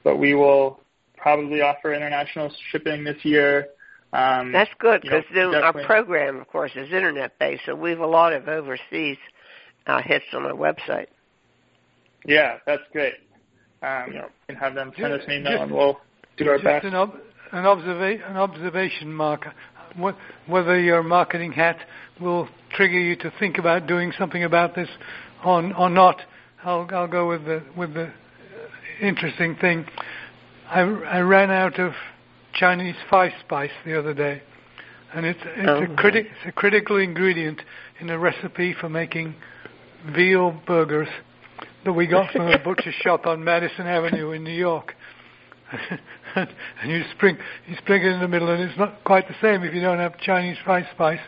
[0.03, 0.79] but we will
[1.17, 3.67] probably offer international shipping this year.
[4.13, 7.91] Um, That's good you know, because our program, of course, is internet based, so we
[7.91, 9.17] have a lot of overseas
[9.85, 11.07] uh, hits on our website.
[12.25, 13.13] yeah, that's great.
[13.83, 14.23] Um, Yeah.
[14.23, 15.99] You can have them send us an email Just- and we'll
[16.37, 16.85] do our Just best.
[16.85, 17.19] an, ob-
[17.51, 19.45] an, observa- an observation, Mark.
[19.97, 21.77] Wh- Whether your marketing hat
[22.19, 24.89] will trigger you to think about doing something about this,
[25.45, 26.21] or or not.
[26.63, 28.11] I'll I'll go with the with the
[29.01, 29.85] interesting thing.
[30.69, 31.93] I I ran out of
[32.53, 34.41] Chinese five spice the other day,
[35.13, 35.83] and it's it's Oh.
[35.83, 37.61] a criti- it's a critical ingredient
[37.99, 39.35] in a recipe for making
[40.15, 41.07] veal burgers
[41.85, 44.95] that we got from a butcher shop on Madison Avenue in New York.
[46.35, 47.37] and you spring
[47.67, 49.99] you spring it in the middle, and it's not quite the same if you don't
[49.99, 51.19] have Chinese five spice.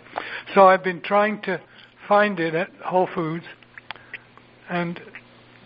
[0.53, 1.61] So I've been trying to
[2.07, 3.45] find it at Whole Foods,
[4.69, 4.99] and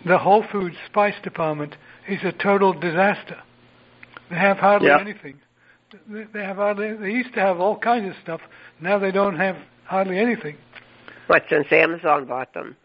[0.04, 1.76] the Whole Foods spice department
[2.08, 3.38] is a total disaster.
[4.30, 5.00] They have hardly Yeah.
[5.00, 5.40] anything.
[6.08, 6.94] They have hardly.
[6.94, 8.40] They used to have all kinds of stuff.
[8.80, 10.56] Now they don't have hardly anything.
[11.28, 12.76] What since Amazon bought them?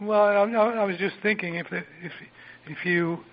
[0.00, 2.12] Well, I, I I was just thinking if the, if
[2.66, 3.24] if you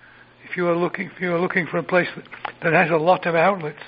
[0.49, 2.25] if you are looking if you are looking for a place that,
[2.63, 3.79] that has a lot of outlets,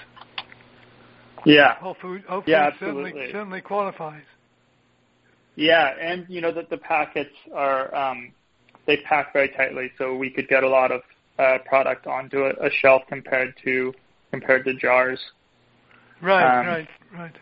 [1.45, 1.75] Yeah.
[1.75, 3.31] Whole Food Whole Foods Yeah, certainly absolutely.
[3.31, 4.23] certainly qualifies.
[5.55, 8.31] Yeah, and you know that the packets are um,
[8.87, 11.01] they pack very tightly, so we could get a lot of
[11.39, 13.93] uh, product onto a, a shelf compared to
[14.31, 15.19] compared to jars.
[16.21, 17.35] Right, Um, right, right.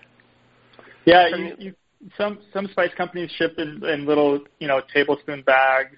[1.06, 1.74] Yeah, you, you,
[2.18, 5.98] some some spice companies ship in, in little you know tablespoon bags,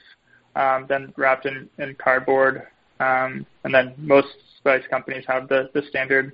[0.56, 2.64] um, then wrapped in, in cardboard,
[3.00, 6.34] um, and then most spice companies have the the standard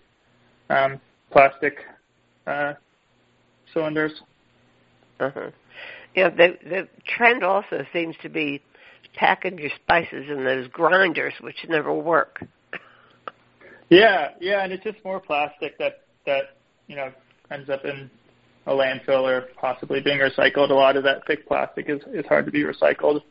[0.69, 0.99] um,
[1.31, 1.77] plastic
[2.47, 2.73] uh,
[3.73, 4.21] cylinders.
[5.19, 5.49] Uh-huh.
[6.15, 8.61] Yeah, the the trend also seems to be
[9.15, 12.43] packing your spices in those grinders, which never work.
[13.89, 16.57] Yeah, yeah, and it's just more plastic that that
[16.87, 17.11] you know
[17.51, 18.09] ends up in
[18.67, 20.69] a landfill or possibly being recycled.
[20.69, 23.21] A lot of that thick plastic is is hard to be recycled.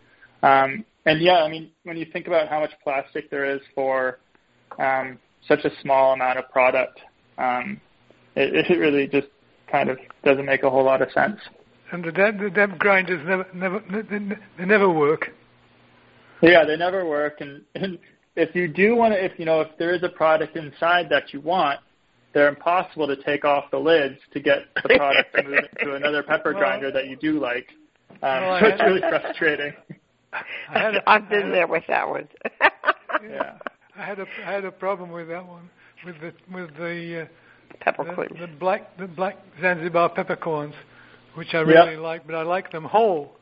[0.43, 4.19] Um, and yeah, I mean, when you think about how much plastic there is for
[4.79, 7.01] um, such a small amount of product,
[7.39, 7.81] um,
[8.37, 9.29] it, it really just
[9.71, 11.41] kind of doesn't make a whole lot of sense.
[11.93, 14.19] And the dab, the dab grinders never never they,
[14.59, 15.31] they never work.
[16.43, 17.41] Yeah, they never work.
[17.41, 17.99] And, and
[18.37, 21.33] if you do want to, if you know, if there is a product inside that
[21.33, 21.81] you want,
[22.35, 25.95] they're impossible to take off the lids to get the product to move it to
[25.95, 27.67] another pepper Well- grinder that you do like.
[28.23, 29.73] Um, Well, so it's really frustrating.
[30.33, 32.29] I had a, I've I been had a- there with that one.
[33.29, 33.55] Yeah.
[33.97, 35.69] I had a I had a problem with that one
[36.05, 37.27] with the with the uh,
[37.71, 38.39] the, Peppercorns.
[38.41, 40.75] the black the black Zanzibar peppercorns,
[41.35, 41.67] which I Yep.
[41.67, 43.33] really like, but I like them whole.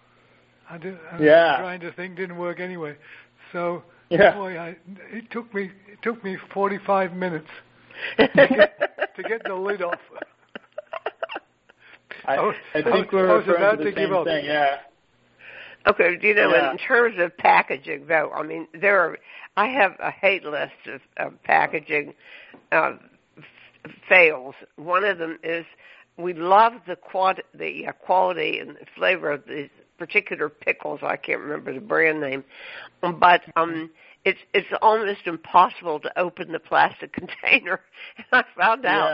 [0.70, 1.56] I did, and Yeah.
[1.58, 2.96] The grinder thing didn't work anyway.
[3.52, 4.34] So Yeah.
[4.34, 4.76] boy, I,
[5.12, 7.46] it took me it took me 45 minutes
[8.18, 9.98] to get, to get the lid off.
[12.26, 13.96] I, I was- I I think was- we're I was referring about to the to
[13.96, 14.24] give same up.
[14.26, 14.44] thing.
[14.44, 14.76] Yeah.
[15.86, 16.72] Okay, do you know Yeah.
[16.72, 18.32] in terms of packaging though?
[18.34, 19.18] I mean, there are.
[19.56, 22.12] I have a hate list of, of packaging
[22.72, 22.94] uh,
[23.38, 24.54] f- fails.
[24.76, 25.64] One of them is
[26.16, 31.00] we love the quad the uh, quality and flavor of these particular pickles.
[31.02, 32.44] I can't remember the brand name,
[33.00, 33.90] but um,
[34.24, 37.80] it's it's almost impossible to open the plastic container.
[38.16, 39.08] And I found out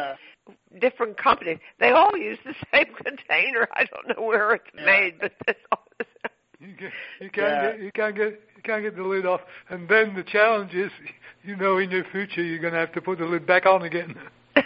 [0.48, 0.56] Yeah.
[0.80, 3.68] different companies they all use the same container.
[3.74, 4.86] I don't know where it's Yeah.
[4.86, 5.32] made, but
[5.70, 6.31] all the same.
[6.62, 7.72] You, get, you can't Yeah.
[7.72, 10.92] get you can't get you can't get the lid off, and then the challenge is,
[11.42, 13.82] you know, in your future you're going to have to put the lid back on
[13.82, 14.14] again.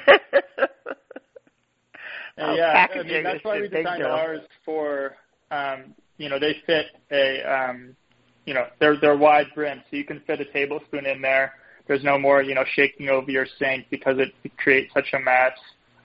[2.38, 4.08] Oh, yeah, I mean that's why we designed deal.
[4.08, 5.16] ours for
[5.50, 7.96] um, you know they fit a um,
[8.44, 11.54] you know they're they're wide brim, so you can fit a tablespoon in there.
[11.88, 15.18] There's no more you know shaking over your sink because it, it creates such a
[15.18, 15.52] mess.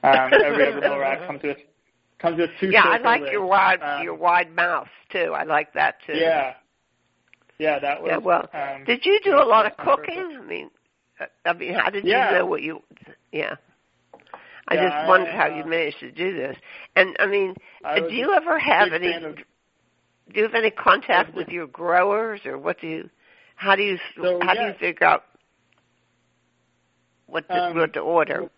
[0.04, 1.58] Um, every Evermill rack comes with
[2.22, 2.72] comes with two.
[2.72, 5.34] yeah, I like your wide Um, your wide mouth too.
[5.36, 6.14] I like that too.
[6.14, 6.54] Yeah,
[7.60, 8.12] yeah, that was.
[8.12, 10.08] Yeah, well, um, Did you do a lot of that's on purpose.
[10.08, 10.38] cooking?
[10.40, 10.70] I mean,
[11.20, 12.32] uh, I mean, how did Yeah.
[12.32, 12.82] you know what you?
[13.32, 13.56] Yeah.
[14.68, 16.58] I Yeah, just wondered how I, you uh, managed to do this.
[16.96, 19.12] And I mean, I do you ever have any?
[19.14, 23.10] of- do you have any contact with your growers, or what do you?
[23.56, 23.98] How do you?
[24.16, 25.24] So, how do you figure out
[27.28, 28.50] what to, Um, what to order?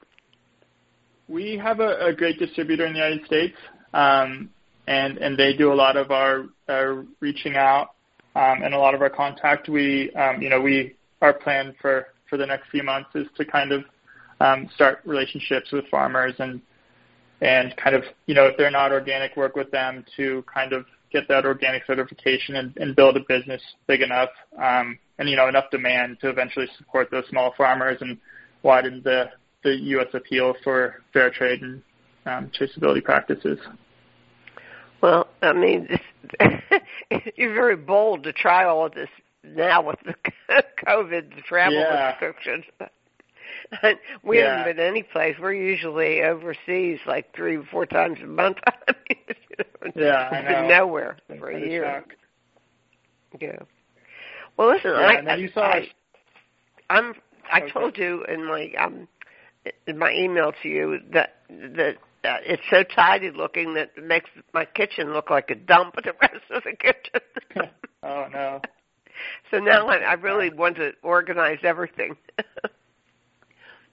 [1.27, 3.55] We have a, a great distributor in the United States,
[3.93, 4.49] um,
[4.87, 7.95] and and they do a lot of our, our reaching out
[8.35, 9.69] um, and a lot of our contact.
[9.69, 13.45] We, um, you know, we our plan for for the next few months is to
[13.45, 13.83] kind of
[14.39, 16.61] um, start relationships with farmers and
[17.41, 20.85] and kind of, you know, if they're not organic, work with them to kind of
[21.13, 24.29] get that organic certification and, and build a business big enough
[24.61, 28.17] um, and you know enough demand to eventually support those small farmers and
[28.63, 29.25] widen the
[29.63, 30.07] the U.S.
[30.13, 31.81] appeal for fair trade and
[32.25, 33.59] um, traceability practices.
[35.01, 39.09] Well, I mean, this, you're very bold to try all of this
[39.43, 40.15] now with the
[40.87, 42.09] COVID travel Yeah.
[42.09, 42.63] restrictions.
[44.23, 44.43] we Yeah.
[44.57, 45.35] haven't been any place.
[45.39, 48.57] We're usually overseas like three, or four times a month.
[49.95, 51.83] Yeah, I It's been nowhere for a year.
[51.83, 52.15] shock.
[53.39, 53.57] Yeah.
[54.57, 55.87] Well, listen, Yeah, I, and then I, you saw I,
[56.89, 57.13] I'm.
[57.51, 57.71] I Okay.
[57.71, 59.07] told you in my um
[59.87, 61.95] in my email to you that that
[62.25, 66.05] uh, it's so tidy looking that it makes my kitchen look like a dump, but
[66.05, 67.69] the rest of the kitchen.
[68.03, 68.61] oh no.
[69.51, 72.15] so now I, I really want to organize everything.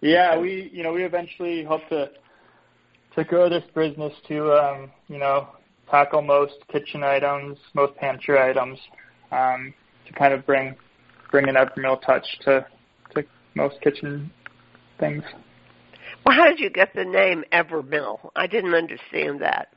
[0.01, 2.11] Yeah, we you know we eventually hope to
[3.17, 5.49] to grow this business to um, you know
[5.91, 8.79] tackle most kitchen items, most pantry items,
[9.31, 9.75] um,
[10.07, 10.75] to kind of bring
[11.31, 12.67] bring an Evermill touch to
[13.15, 13.25] to
[13.55, 14.31] most kitchen
[14.99, 15.23] things.
[16.25, 18.31] Well, how did you get the name Evermill?
[18.37, 19.69] I didn't understand that.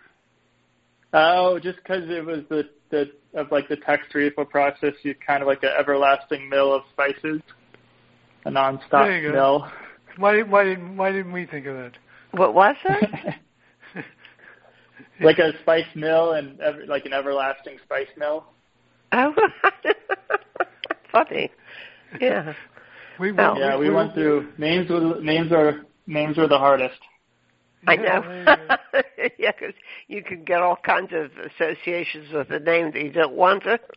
[1.13, 5.41] Oh, just because it was the the of like the text texture process, you kind
[5.41, 7.41] of like an everlasting mill of spices,
[8.45, 9.33] a nonstop There you go.
[9.33, 9.67] mill.
[10.17, 11.93] Why did why didn't why didn't we think of that?
[12.31, 13.35] What was it?
[15.21, 18.45] like a spice mill and ever, like an everlasting spice mill.
[19.11, 19.33] oh,
[21.11, 21.51] funny.
[22.19, 22.53] Yeah.
[23.19, 23.33] We oh.
[23.35, 24.89] Well, we- Yeah, we went through names.
[24.89, 26.99] were- Names are names are the hardest.
[27.87, 28.55] I know.
[29.37, 29.75] yeah, because
[30.07, 33.79] you can get all kinds of associations with a name that you don't want to.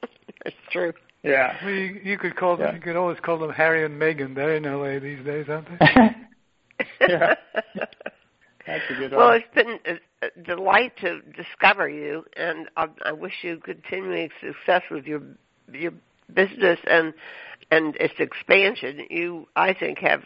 [0.44, 0.92] It's true.
[1.24, 1.56] Yeah.
[1.64, 2.68] Well, you, you could call them.
[2.68, 2.74] Yeah.
[2.74, 4.36] You could always call them Harry and Meghan.
[4.36, 5.86] They're in LA these days, aren't they?
[7.08, 7.34] yeah.
[8.64, 9.40] That's a good well, one.
[9.40, 14.82] it's been a, a delight to discover you, and I, I wish you continuing success
[14.88, 15.22] with your
[15.72, 15.92] your
[16.32, 17.12] business and
[17.70, 19.06] and its expansion.
[19.10, 20.22] You, I think, have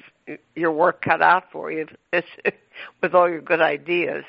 [0.55, 1.87] your work cut out for you
[3.03, 4.25] with all your good ideas.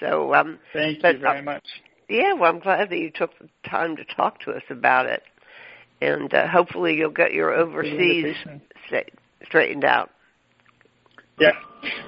[0.00, 1.64] So, um, Thank but, you very uh, much.
[2.08, 5.22] Yeah, well, I'm glad that you took the time to talk to us about it,
[6.00, 9.10] and uh, hopefully you'll get your overseas invitation.
[9.44, 10.10] straightened out.
[11.38, 11.50] Yeah.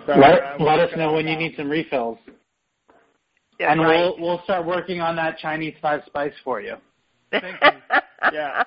[0.06, 2.18] So, Let, uh, let us know on when you need some refills,
[3.58, 3.98] Yeah, and right.
[3.98, 6.76] we'll we'll start working on that Chinese five spice for you.
[7.30, 7.70] Thank you.
[8.32, 8.64] Yeah.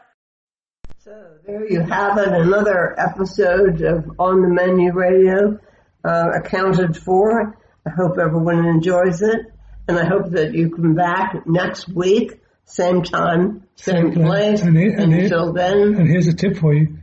[1.03, 5.59] So there you have it, another episode of On the Menu Radio
[6.05, 7.57] uh, accounted for.
[7.85, 9.39] I hope everyone enjoys it,
[9.87, 14.59] and I hope that you come back next week, same time, same Same place.
[14.59, 14.61] place.
[14.61, 16.97] And it- and it- Until then, And here's a tip for you.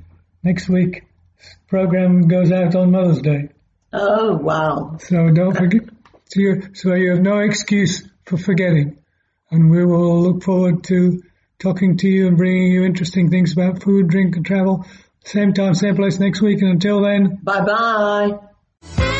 [0.44, 1.04] Next week,
[1.66, 3.48] program goes out on Mother's Day.
[3.92, 5.82] oh wow, So don't forget,
[6.26, 8.98] so you, so you have no excuse for forgetting.
[9.50, 11.20] And we will look forward to
[11.58, 14.86] talking to you and bringing you interesting things about food, drink, and travel.
[15.24, 16.62] Same time, same place next week.
[16.62, 19.14] And until then, bye bye.